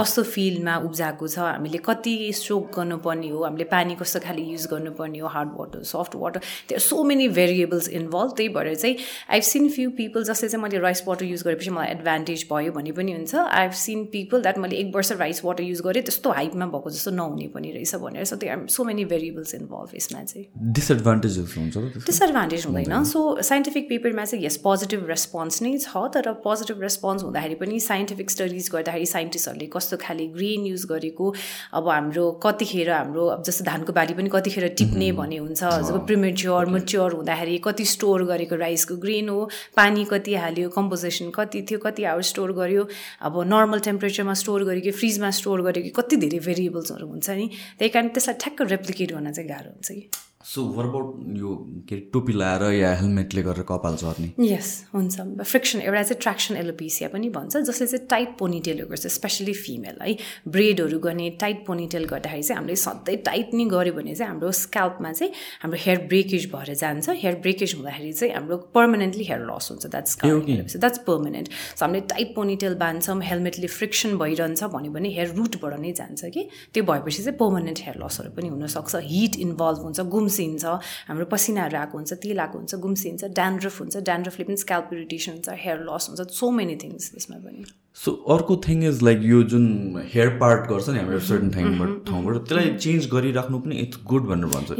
[0.00, 5.18] कस्तो फिल्डमा उब्जाएको छ हामीले कति स्ट्रोक गर्नुपर्ने हो हामीले पानी कस्तो खाले युज गर्नुपर्ने
[5.18, 8.96] हो हार्ड वाटर सफ्ट वाटर त्यो सो मेनी भेरिएबल्स इन्भल्भ त्यही भएर चाहिँ
[9.30, 12.92] आई सिन फ्यु पिपल जस्तै चाहिँ मैले राइस वाटर युज गरेपछि मलाई एडभान्टेज भयो भने
[13.02, 16.30] पनि हुन्छ। I have seen people that मैले एक वर्ष राइस वाटर युज गरेँ त्यस्तो
[16.32, 20.72] हाइपमा भएको जस्तो नहुने पनि रहेछ भनेर। सो त्यो सो मेनी भेरिएबल्स इन्भल्भ यसमा चाहिँ।
[20.74, 21.76] डिसएडभान्टेजेस हुन्छ
[22.06, 27.54] डिसएडभान्टेज हुँदैन। सो साइन्टिफिक पेपरमा चाहिँ यस पोजिटिभ रेस्पोन्स नै छ तर पोजिटिभ रेस्पोन्स हुँदाखेरि
[27.56, 31.32] पनि साइन्टिफिक स्टडिज गर्दाखेरि साइन्टिस्टहरूले कस्तो खाले ग्रेन युज गरेको
[31.74, 36.66] अब हाम्रो कतिखेर हाम्रो अब जस्तो धानको बाली पनि कतिखेर टिप्ने भन्ने हुन्छ। जब प्रिमेच्योर
[36.70, 42.04] मच्योर हुँदाखेरि कति स्टोर गरेको राइसको ग्रेन हो पानी कति हाल्यो कम्पोजिसन कति थियो कति
[42.04, 42.86] आवर स्टोर गर्यो
[43.20, 47.46] अब नर्मल टेम्परेचरमा स्टोर गरेको फ्रिजमा स्टोर गरेको कति धेरै भेरिएबल्सहरू हुन्छ नि
[47.78, 50.08] त्यही कारण त्यसलाई ठ्याक्क रेप्लिकेट गर्न चाहिँ गाह्रो हुन्छ कि।
[50.44, 51.50] सो वर अबाउट यो
[51.88, 56.56] के अरे टोपी लगाएर या हेलमेटले गरेर कपाल झर्ने यस हुन्छ। फ्रिक्सन एउटा चाहिँ ट्र्याक्सन
[56.56, 60.16] एलोपेसिया पनि भन्छ जसले चाहिँ टाइट पोनिटेलहरू गर्छ स्पेसली फिमेल है।
[60.56, 65.12] ब्रेडहरू गर्ने टाइट पोनिटेल गर्दाखेरि चाहिँ हामीले सधैँ टाइट नै गऱ्यो भने चाहिँ हाम्रो स्क्याल्पमा
[65.12, 65.32] चाहिँ
[65.62, 70.76] हाम्रो हेयर ब्रेकेज भएर जान्छ। हेयर ब्रेकेज हुँदाखेरि चाहिँ हाम्रो पर्मानेन्टली हेयर लस हुन्छ। द्याट्स
[70.76, 75.92] द्याट्स पर्मानेन्ट सो हामीले टाइट पोनिटेल बाँध्छौँ हेलमेटले फ्रिक्सन भइरहन्छ भन्यो भने हेयर रुटबाट नै
[75.96, 80.00] जान्छ कि। त्यो भएपछि चाहिँ पर्मानेन्ट हेयर लसहरू पनि हुनसक्छ। हिट इन्भल्भ हुन्छ
[80.34, 80.64] गुम्सिन्छ
[81.08, 85.48] हाम्रो पसिनाहरू आएको हुन्छ तेल आएको हुन्छ गुम्सिन्छ ड्यान्ड्रफ हुन्छ। ड्यान्ड्रफले पनि स्क्याल्प इरिटेसन हुन्छ
[85.64, 87.64] हेयर लस हुन्छ सो मेनी थिङ्स त्यसमा पनि।
[87.96, 89.66] सो अर्को थिङ इज लाइक यो जुन
[90.14, 94.48] हेयर पार्ट गर्छ नि हाम्रो सर्टन ठाउँबाट ठाउँबाट त्यसलाई चेन्ज गरिराख्नु पनि इट्स गुड भनेर
[94.54, 94.70] भन्छ।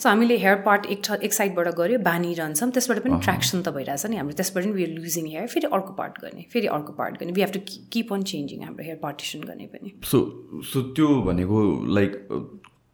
[0.00, 4.16] सो हामीले हेयर पार्ट एक एक साइडबाट गऱ्यो बानिरहन्छौँ त्यसबाट पनि ट्र्याक्सन त भइरहेछ नि
[4.16, 7.46] हाम्रो। त्यसबाट पनि वी लुजिङ हेयर फेरि अर्को पार्ट गर्ने फेरि अर्को पार्ट गर्ने। We
[7.46, 7.60] have to
[7.92, 10.18] keep on changing हाम्रो हेयर पार्टिसन गर्ने पनि। सो
[10.72, 11.60] सो त्यो भनेको
[12.00, 12.10] लाइक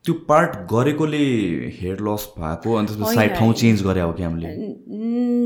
[0.04, 1.24] त्यो पार्ट गरेकोले
[1.78, 4.48] हेयर लस भएको अनि त्यसपछि साइड ठाउँ चेन्ज गरे हो कि हामीले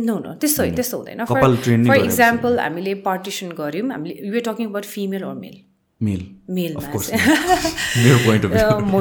[0.06, 5.22] नो नो त्यस्तो त्यस्तो हुँदैन। फर इक्जाम्पल हामीले पार्टिसन गऱ्यौँ। हामीले you're talking about female
[5.22, 5.56] or male
[6.00, 6.88] male मेलमा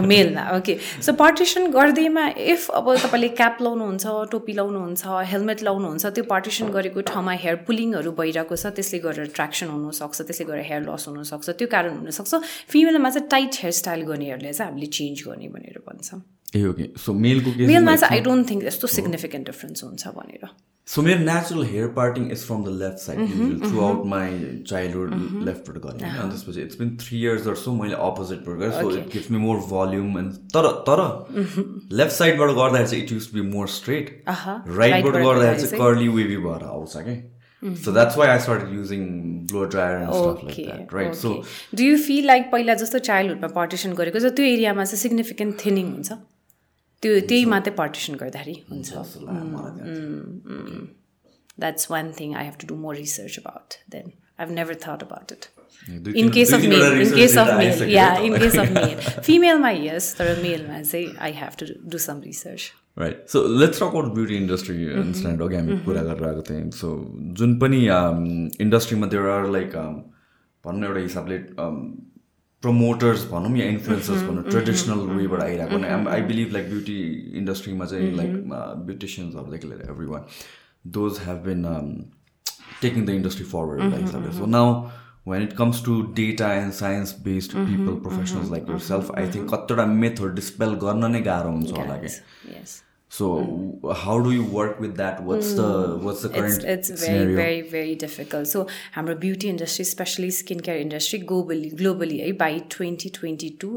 [0.12, 6.24] मेलमा okay so partition गर्दैमा इफ अब तपाईँले क्याप लाउनुहुन्छ टोपी लाउनुहुन्छ हेलमेट लाउनुहुन्छ त्यो
[6.32, 11.04] पार्टिसन गरेको ठाउँमा हेयर पुलिङहरू भइरहेको छ त्यसले गरेर ट्र्याक्सन हुनसक्छ त्यसले गरेर हेयर लस
[11.08, 12.32] हुनसक्छ त्यो कारण हुनसक्छ।
[12.72, 16.20] फिमेलमा चाहिँ टाइट हेयर स्टाइल गर्नेहरूले चाहिँ हामीले चेन्ज गर्ने भनेर भन्छौँ।
[16.56, 20.44] ए ओके सो मेलको मेलमा चाहिँ आई डोन्ट थिङ्क यस्तो सिग्निफिकेन्ट डिफ्रेन्स हुन्छ भनेर।
[20.88, 23.20] सो मेरो natural hair parting is from the left side
[23.82, 24.30] throughout my
[24.70, 25.10] childhood
[25.48, 26.30] लेफ्टबाट गरेँ होइन?
[26.30, 30.18] त्यसपछि इट्स बिन थ्री इयर्स जस्तो मैले अपोजिटबाट गरेँ so it gives me more volume
[30.20, 31.04] and तर तर
[32.00, 36.68] लेफ्ट साइडबाट गर्दाखेरि चाहिँ it used be more straight राइटबाट गर्दाखेरि चाहिँ कर्ली वेभी भएर
[36.72, 37.22] आउँछ क्या
[37.84, 39.04] so that's why I start using
[39.52, 41.30] blow dryer and stuff like that right so
[41.76, 45.92] do you feel like पहिला जस्तो चाइल्डहुडमा पार्टिसन गरेको छ त्यो एरियामा चाहिँ सिग्निफिकेन्ट थिनिङ
[45.94, 46.18] हुन्छ?
[47.04, 48.94] त्यो त्यही मात्रै पार्टिसन गर्दाखेरि हुन्छ
[51.60, 55.04] that's one thing I have to do more research about then I have never thought
[55.04, 55.46] about it
[56.15, 60.13] in case of male in case of male yeah in case of male फिमेलमा yes
[60.19, 64.36] तर मेलमा चाहिँ I have to do some research right so let's talk out beauty
[64.36, 66.95] industry incident अघि हामी कुरा गरेर आएको थियौँ so
[67.38, 67.84] जुन पनि
[68.61, 69.76] इन्डस्ट्रीमा देयर आर लाइक
[70.63, 71.38] भनौँ एउटा हिसाबले
[72.63, 76.97] प्रमोटर्स भनौँ या इन्फ्लुएन्सर्स भनौँ ट्रेडिसनल वेबाट आइरहेको आई बिलिभ लाइक ब्युटी
[77.38, 78.36] इन्डस्ट्रीमा चाहिँ लाइक
[78.86, 80.26] ब्युटिसियन्सहरूदेखि लिएर every one
[80.91, 81.65] those have been
[82.82, 84.71] taking the industry forward हिसाबले so now
[85.29, 89.87] When it comes to data and science based people professionals like yourself I think कतिवटा
[90.05, 92.12] method dispel गर्न नै गाह्रो हुन्छ होला कि
[93.11, 93.26] So
[93.99, 95.20] how do you work with that?
[95.29, 95.68] What's the
[96.07, 97.37] what's the current It's, it's very scenario?
[97.37, 98.49] very very difficult.
[98.49, 98.64] So
[98.97, 103.70] हाम्रो beauty industry, especially skincare industry, globally globally by 2022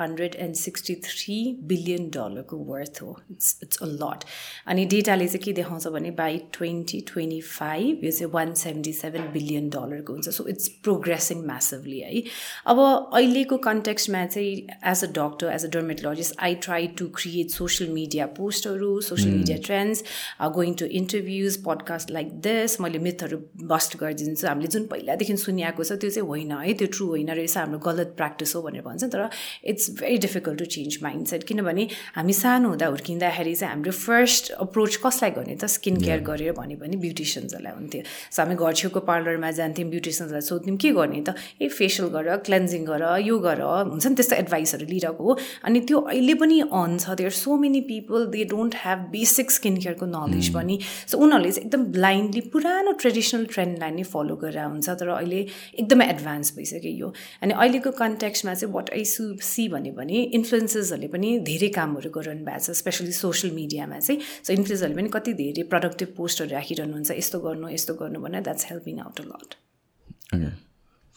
[0.00, 4.24] it's 163 billion डलरको worth हो it's it's a lot
[4.66, 9.22] अनि डेटाले चाहिँ के देखाउँछ भने by twenty twenty five यो चाहिँ वान सेभेन्टी सेभेन
[9.32, 12.22] बिलियन डलरको हुन्छ सो इट्स प्रोग्रेसिङ म्यासिभली है
[12.66, 12.80] अब
[13.14, 18.26] अहिलेको कन्टेक्स्टमा चाहिँ as a doctor as a dermatologist I try to create social media
[18.26, 20.04] पोस्टहरू social media trends
[20.42, 25.92] going to interviews podcast like this मैले मिथहरू बस्ट गरिदिन्छु हामीले जुन पहिलादेखि सुनिआएको छ
[25.92, 29.28] त्यो चाहिँ होइन है त्यो ट्रु होइन रहेछ हाम्रो गलत प्र्याक्टिस हो भनेर भन्छ तर
[29.64, 31.86] it's very difficult to change mindset किनभने
[32.16, 35.66] हामी सानो हुँदा हुर्किँदाखेरि चाहिँ हाम्रो फर्स्ट अप्रोच कसलाई गर्ने त?
[35.66, 40.76] स्किन केयर गरेर भन्यो भने ब्युटिसियन्सहरूलाई हुन्थ्यो। सो हामी घर छेउको पार्लरमा जान्थ्यौँ ब्युटिसियन्सलाई सोध्थ्यौँ
[40.76, 41.34] के गर्ने त?
[41.62, 43.60] ए फेसियल गर क्लेन्जिङ गर यो गर।
[43.90, 47.80] हुन्छ नि त्यस्तो एडभाइसहरू लिइरहेको हो। अनि त्यो अहिले पनि अन छ। There so many
[47.90, 50.78] people they don't have basic skin केयरको knowledge पनि।
[51.10, 55.40] सो उनीहरूले चाहिँ एकदम ब्लाइन्डली पुरानो ट्रेडिसनल ट्रेन्डलाई नै फलो गरेर हुन्छ तर अहिले
[55.80, 57.12] एकदमै एडभान्स भइसक्यो यो
[57.42, 62.44] अनि अहिलेको कन्ट्याक्समा चाहिँ वाट आई सु सी भन्यो भने इन्फ्लुएन्सेसहरूले पनि धेरै कामहरू गरिरहनु
[62.44, 64.20] भएको छ स्पेसली सोसियल मिडियामा चाहिँ.
[64.46, 69.00] सो इन्फ्लुएन्सहरूले पनि कति धेरै प्रडक्टिभ पोस्टहरू राखिरहनुहुन्छ यस्तो गर्नु यस्तो गर्नु भनेर that's helping
[69.06, 69.50] out a lot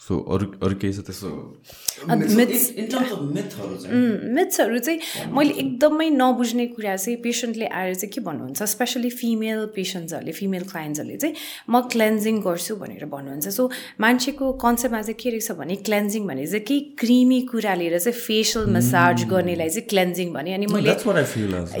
[0.04, 1.28] so अरू अरू केही छ त्यसो
[4.36, 4.98] मिथ्सहरू चाहिँ?
[5.32, 8.62] मैले एकदमै नबुझ्ने कुरा चाहिँ पेसेन्टले आएर चाहिँ के भन्नुहुन्छ?
[8.74, 11.34] स्पेसली फिमेल पेसेन्ट्सहरूले फिमेल क्लाइन्ट्सहरूले चाहिँ
[11.70, 16.64] म क्लेन्जिङ गर्छु भनेर भन्नुहुन्छ। सो मान्छेको कन्सेप्टमा चाहिँ के रहेछ भने क्लेन्जिङ भने चाहिँ
[16.68, 20.92] केही क्रिमी कुरा लिएर चाहिँ फेसियल मसाज गर्नेलाई चाहिँ क्लेन्जिङ भने अनि मैले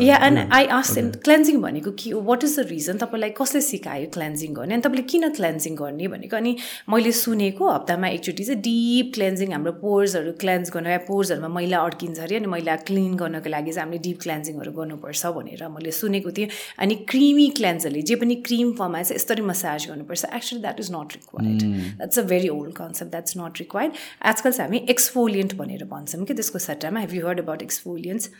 [0.08, 2.20] yeah and I asked cleansing भनेको के हो?
[2.24, 4.72] वाट इज द रिजन तपाईँलाई कसले सिकायो क्लेन्जिङ गर्ने?
[4.74, 6.36] अनि तपाईँले किन क्लेन्जिङ गर्ने भनेको?
[6.36, 6.56] अनि
[6.88, 12.36] मैले सुनेको हप्तामा एकचोटि चाहिँ डिप क्लेन्जिङ हाम्रो पोर्सहरू क्लेन्स गर्नु पोर्सहरूमा मैला अड्किन्छ अरे
[12.36, 16.48] अनि मैला क्लिन गर्नको लागि चाहिँ हामीले डिप क्लेन्जिङहरू गर्नुपर्छ भनेर मैले सुनेको थिएँ।
[16.78, 21.12] अनि क्रिमी क्लेन्सहरूले जे पनि क्रिम फर्ममा चाहिँ यसरी मसाज गर्नुपर्छ। Actually that is not
[21.18, 23.92] required that's a very old concept that's not required
[24.32, 28.30] आजकल चाहिँ हामी एक्सफोलियन्ट भनेर भन्छौँ कि त्यसको सट्टामा। Have you heard about exfoliants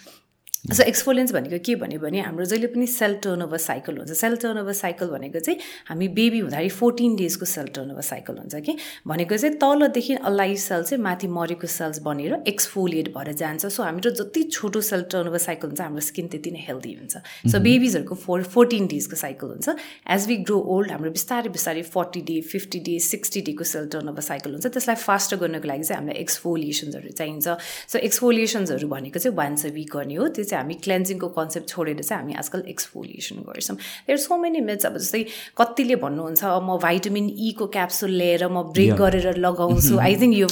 [0.64, 4.72] so exfoliants भनेको के भन्यो भने हाम्रो जहिले पनि सेल टर्नओभर साइकल हुन्छ। सेल टर्नओभर
[4.72, 5.58] साइकल भनेको चाहिँ
[5.88, 8.76] हामी बेबी हुँदाखेरि फोर्टिन डेजको सेल टर्नओभर साइकल हुन्छ कि?
[9.06, 14.10] भनेको चाहिँ तलदेखि अलाइभ सेल चाहिँ माथि मरेको सेल्स बनेर एक्सफोलिएट भएर जान्छ। सो हाम्रो
[14.10, 17.16] जति छोटो सेल टर्नओभर साइकल हुन्छ हाम्रो स्किन त्यति नै हेल्दी हुन्छ।
[17.52, 19.68] सो बेबिजहरूको फोर फोर्टिन डेजको साइकल हुन्छ।
[20.16, 24.24] एज वी ग्रो ओल्ड हाम्रो बिस्तारै बिस्तारै forty day fifty day sixty डेको सेल टर्नओभर
[24.30, 27.46] साइकल हुन्छ। त्यसलाई फास्ट गर्नको लागि चाहिँ हामीलाई एक्सफोलिएसन्सहरू चाहिन्छ।
[27.92, 32.02] सो एक्सफोलिएसन्सहरू भनेको चाहिँ वान्स अ विक गर्ने हो। त्यो चाहिँ हामी क्लेन्जिङको कन्सेप्ट छोडेर
[32.02, 33.76] चाहिँ हामी आजकल एक्सफोलिएसन गर्छौँ।
[34.06, 35.22] देयर सो मेनी मिथ्स अब जस्तै
[35.58, 40.48] कतिले भन्नुहुन्छ म भाइटामिन ईको क्याप्सुल लिएर म ब्रेक गरेर लगाउँछु। I think you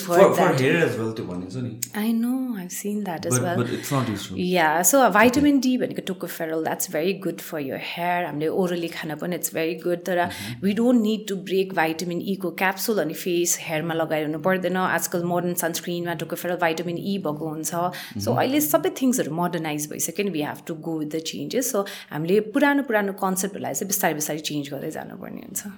[1.96, 2.34] I know.
[2.59, 3.59] I seen that is well
[4.53, 9.14] yeah so vitamin D भनेको tocopherol that's very good for your hair हामीले ओरली खान
[9.22, 10.18] पनि इट्स भेरी गुड तर
[10.62, 15.55] we don't need to break vitamin ईको capsule अनि face हेयरमा लगाइरहनु पर्दैन। आजकल मोडर्न
[15.62, 17.70] सनस्क्रिनमा टोकोफेरल भाइटामिन ई भएको हुन्छ।
[18.24, 21.86] सो अहिले सबै थिङ्सहरू मोडर्नाइज भइसक्यो नि we have to go with the changes so
[22.11, 25.72] हामीले पुरानो पुरानो कन्सेप्टहरूलाई चाहिँ बिस्तारै बिस्तारै चेन्ज गर्दै जानुपर्ने हुन्छ।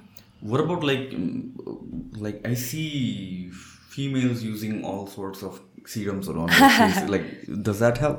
[0.52, 1.06] What about like
[2.24, 3.50] like I see
[3.94, 7.09] females using all sorts of serums around face.
[7.09, 7.24] like
[7.62, 8.18] does that help?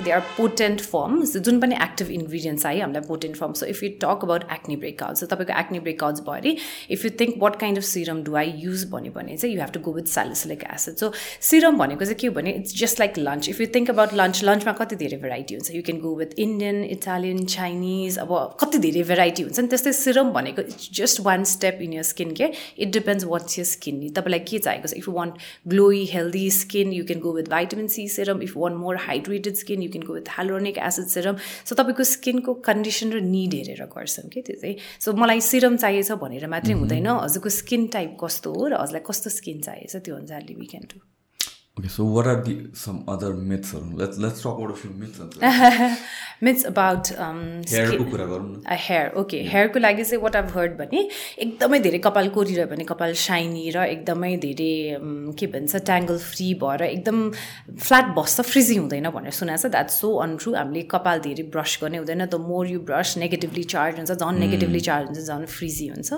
[0.00, 3.88] They are potent forms जुन पनि एक्टिभ इन्ग्रिडियन्ट्स आयो हामीलाई potent form so if you
[4.02, 6.56] talk about acne breakout so तपाईँको acne breakouts भयो अरे
[6.96, 9.70] if you think what kind of serum do I use भन्यो भने चाहिँ you have
[9.74, 11.12] to go with salicylic acid so
[11.50, 14.42] serum भनेको चाहिँ के हो भने it's just like lunch if you think about lunch
[14.44, 15.70] लन्चमा कति धेरै भेराइटी हुन्छ?
[15.70, 19.68] You can go with Indian Italian Chinese अब कति धेरै भेराइटी हुन्छ नि?
[19.68, 23.66] त्यस्तै सिरम भनेको it's just one step in your skin care it depends what's your
[23.74, 24.92] skin तपाईँलाई के चाहिएको छ?
[25.02, 25.42] If want
[25.74, 28.42] glowy, healthy skin, you can go with vitamin C serum.
[28.42, 31.42] If you want more hydrated skin, you can go with hyaluronic acid serum.
[31.64, 36.12] So तपाईँको स्किनको condition र need हेरेर गर्छौँ कि त्यो चाहिँ सो मलाई सिरम चाहिएछ
[36.22, 40.54] भनेर मात्रै हुँदैन हजुरको स्किन टाइप कस्तो हो र हजुरलाई कस्तो स्किन चाहिएछ त्यो अनुसारले
[40.62, 41.15] we can do
[41.78, 43.74] Okay, so what are the some other myths?
[43.74, 45.20] Let's let's talk about a few myths.
[46.40, 51.00] myths about um, hair okay हेयरको लागि चाहिँ वाट आभ हर्ड भने
[51.44, 54.72] एकदमै धेरै कपाल कोरिरह्यो भने कपाल साइनी र एकदमै धेरै
[55.40, 60.14] के भन्छ ट्याङ्गल फ्री भएर एकदम फ्ल्याट बस्छ फ्रिजी हुँदैन भनेर सुनेको छ। द्याट्स सो
[60.24, 64.40] अनट्रु हामीले कपाल धेरै ब्रस गर्ने हुँदैन। The more you brush negatively charge हुन्छ। झन्
[64.46, 66.12] नेगेटिभली चार्ज हुन्छ झन् फ्रिजी हुन्छ।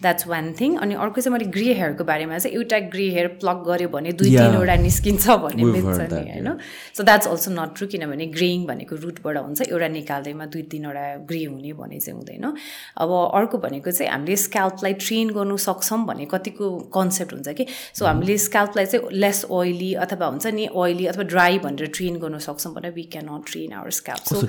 [0.00, 3.64] द्याट्स वान थिङ अनि अर्को चाहिँ मैले ग्रे हेयरको बारेमा चाहिँ एउटा ग्रे हेयर प्लग
[3.70, 6.48] गऱ्यो भने दुई तिनवटा निस्क निस्किन्छ भन्ने मिथ छ नि होइन?
[6.94, 11.42] So that's also not true किनभने ग्रेइङ भनेको रुटबाट हुन्छ एउटा निकाल्दैमा दुई तिनवटा ग्रे
[11.44, 12.44] हुने भने चाहिँ हुँदैन।
[13.02, 17.66] अब अर्को भनेको चाहिँ हामीले स्क्याल्पलाई ट्रेन गर्नु सक्छौँ भन्ने कतिको कन्सेप्ट हुन्छ कि?
[17.98, 22.38] सो हामीले स्क्याल्पलाई चाहिँ लेस ओइली अथवा हुन्छ नि ओइली अथवा ड्राई भनेर ट्रेन गर्नु
[22.38, 24.46] सक्छौँ भने we can not train our scalp so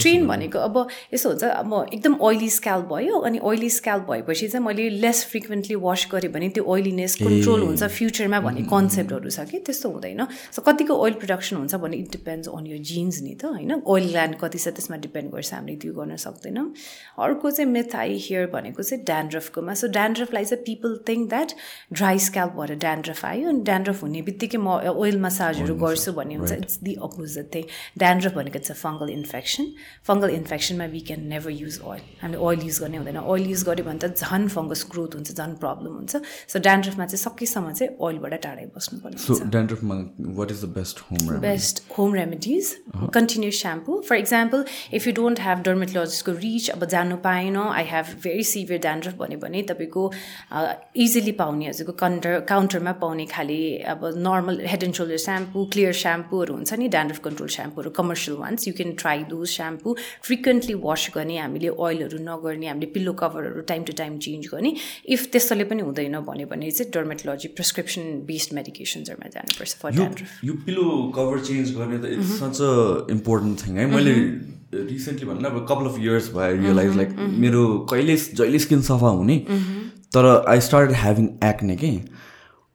[0.00, 0.76] train भनेको अब
[1.14, 5.76] यसो हुन्छ अब एकदम ओइली स्क्याल्प भयो अनि ओइली स्क्याल्प भएपछि चाहिँ मैले लेस फ्रिक्वेन्टली
[5.84, 9.58] वास गरेँ भने त्यो ओइलीनेस कन्ट्रोल हुन्छ फ्युचरमा भन्ने कन्सेप्टहरू छ कि?
[9.66, 13.44] त्यस्तो हुँदैन। सो कतिको ओइल प्रडक्सन हुन्छ भने इट डिपेन्ड्स अन यो जिन्स नि त
[13.44, 13.82] होइन?
[13.86, 16.66] ओइल ल्यान्ड कति छ त्यसमा डिपेन्ड गर्छ हामीले त्यो गर्न सक्दैनौँ।
[17.18, 21.50] अर्को चाहिँ मेथाई हियर भनेको चाहिँ ड्यान्ड्रफकोमा सो ड्यान्ड्रफलाई चाहिँ people think that
[21.92, 26.52] dry scalp भएर ड्यान्ड्रफ आयो। अनि ड्यान्ड्रफ हुने बित्तिकै म ओइल मसाजहरू गर्छु भन्ने हुन्छ।
[26.52, 27.64] It's the opposite thing
[27.98, 29.64] dandruff भनेको चाहिँ fungal infection
[30.08, 33.84] fungal इन्फेक्सनमा we can never use oil हामीले ओइल युज गर्ने हुँदैन। ओइल युज गऱ्यो
[33.84, 36.12] भने त झन् फङ्गस ग्रोथ हुन्छ झन् प्रब्लम हुन्छ।
[36.52, 39.18] सो ड्यान्ड्रफमा चाहिँ सकेसम्म चाहिँ ओइलबाट टाढै बस्नुपर्ने
[39.80, 41.40] what is the best home remedy?
[41.40, 42.76] Best home remedies.
[42.94, 43.06] Uh-huh.
[43.08, 44.02] Continuous shampoo.
[44.02, 48.80] For example, if you don't have dermatologistको रिच अब जानु पाएन I have very severe
[48.80, 50.02] dandruff भन्यो भने तपाईँको
[51.04, 53.60] इजिली पाउने हजुरको काउन्टर काउन्टरमा पाउने खालि
[53.94, 58.68] अब normal head and shoulder shampoo clear स्याम्पूहरू हुन्छ नि dandruff control स्याम्पूहरू commercial once
[58.68, 59.96] you can try those shampoo
[60.28, 64.74] frequently wash गर्ने हामीले ओइलहरू नगर्ने हामीले पिल्लो कभरहरू टाइम टु टाइम चेन्ज गर्ने
[65.16, 68.02] इफ त्यस्तोले पनि हुँदैन भन्यो भने चाहिँ डर्मेटोलोजी प्रिस्क्रिप्सन
[68.32, 69.94] बेस्ड मेडिकेसन्सहरूमा जानुपर्छ फर
[70.44, 70.84] यो पिलो
[71.16, 73.86] कभर चेन्ज गर्ने त it's such a important thing है?
[73.94, 74.14] मैले
[74.74, 77.10] रिसेन्टली भन्दा अब कपाल अफ इयर्स भयो रियलाइज लाइक
[77.44, 79.38] मेरो कहिले जहिले स्किन सफा हुने
[80.14, 81.90] तर आई स्टार्ट ह्याभिङ एक्ने के?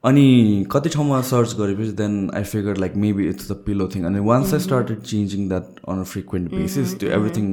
[0.04, 4.18] अनि कति ठाउँमा सर्च गरेपछि then I figure like maybe it's the pillow thing अनि
[4.26, 7.46] once I started changing that on a frequent basis त्यो एभ्रिथिङ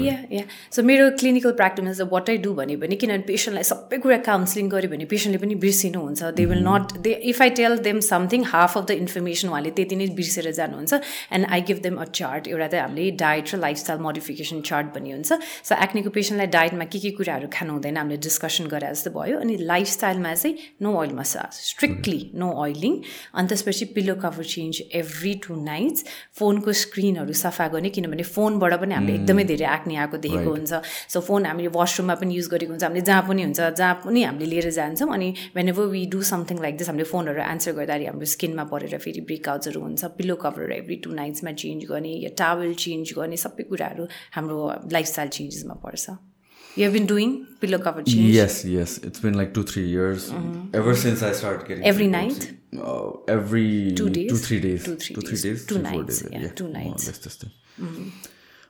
[0.00, 0.44] या या
[0.76, 4.90] सो मेरो clinical practice what I do भन्यो भने किनभने पेसेन्टलाई सबै कुरा काउन्सिलिङ गऱ्यो
[4.90, 8.86] भने पेसेन्टले पनि बिर्सिनुहुन्छ they will not they if I tell them something half of
[8.86, 11.00] the information उहाँले त्यति नै बिर्सेर जानुहुन्छ।
[11.32, 15.12] And I give them a chart एउटा चाहिँ हामीले डायट र लाइफस्टाइल मोडिफिकेसन चार्ट भन्ने
[15.18, 19.38] हुन्छ। सो एक्नेको पेसेन्टलाई डायटमा के के कुराहरू खानु हुँदैन हामीले डिस्कसन गरे जस्तो भयो।
[19.44, 22.92] अनि लाइफस्टाइलमा चाहिँ no oil massage strictly no oiling
[23.34, 26.04] अनि त्यसपछि pillow cover change every two nights
[26.38, 30.72] फोनको स्क्रिनहरू सफा गर्ने किनभने फोनबाट पनि हामीले एकदमै धेरै आक्ने आएको देखेको हुन्छ।
[31.12, 34.50] सो फोन हामीले वासरुममा पनि युज गरेको हुन्छ। हामीले जहाँ पनि हुन्छ जहाँ पनि हामीले
[34.50, 35.28] लिएर जान्छौँ। अनि
[35.68, 39.80] whenever we do something like this हामीले फोनहरू एन्सर गर्दाखेरि हाम्रो स्किनमा परेर फेरि ब्रेकआउट्सहरू
[39.80, 44.06] हुन्छ। पिलो कभरहरू एभ्री टु नाइट्समा चेन्ज गर्ने या टावल चेन्ज गर्ने सबै कुराहरू
[44.38, 44.58] हाम्रो
[44.92, 46.33] लाइफस्टाइल चेन्जेसमा पर्छ।
[46.76, 48.34] You have been doing pillow cover change.
[48.34, 48.98] Yes, yes.
[48.98, 50.30] It's been like two, three years.
[50.30, 50.74] Mm-hmm.
[50.74, 52.52] Ever since I started getting every night.
[52.76, 55.82] Uh, every two days, two three days, two three, two, three days, days, two three,
[55.84, 57.06] nights, days, yeah, yeah, two nights.
[57.06, 57.44] That's.
[57.80, 58.08] Mm-hmm.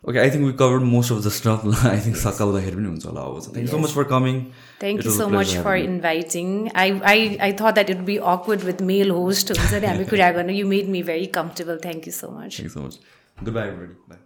[0.07, 1.65] Okay, I think we covered most of the stuff.
[1.85, 2.25] I think yes.
[2.25, 3.47] Sakal yes.
[3.47, 4.53] Thank you so much for coming.
[4.79, 6.71] Thank it you so much for inviting.
[6.75, 7.17] I, I
[7.49, 9.49] I thought that it would be awkward with male host.
[10.61, 11.79] you made me very comfortable.
[11.81, 12.59] Thank you so much.
[12.59, 12.97] Thank you so much.
[13.43, 13.99] Goodbye, everybody.
[14.07, 14.25] Bye.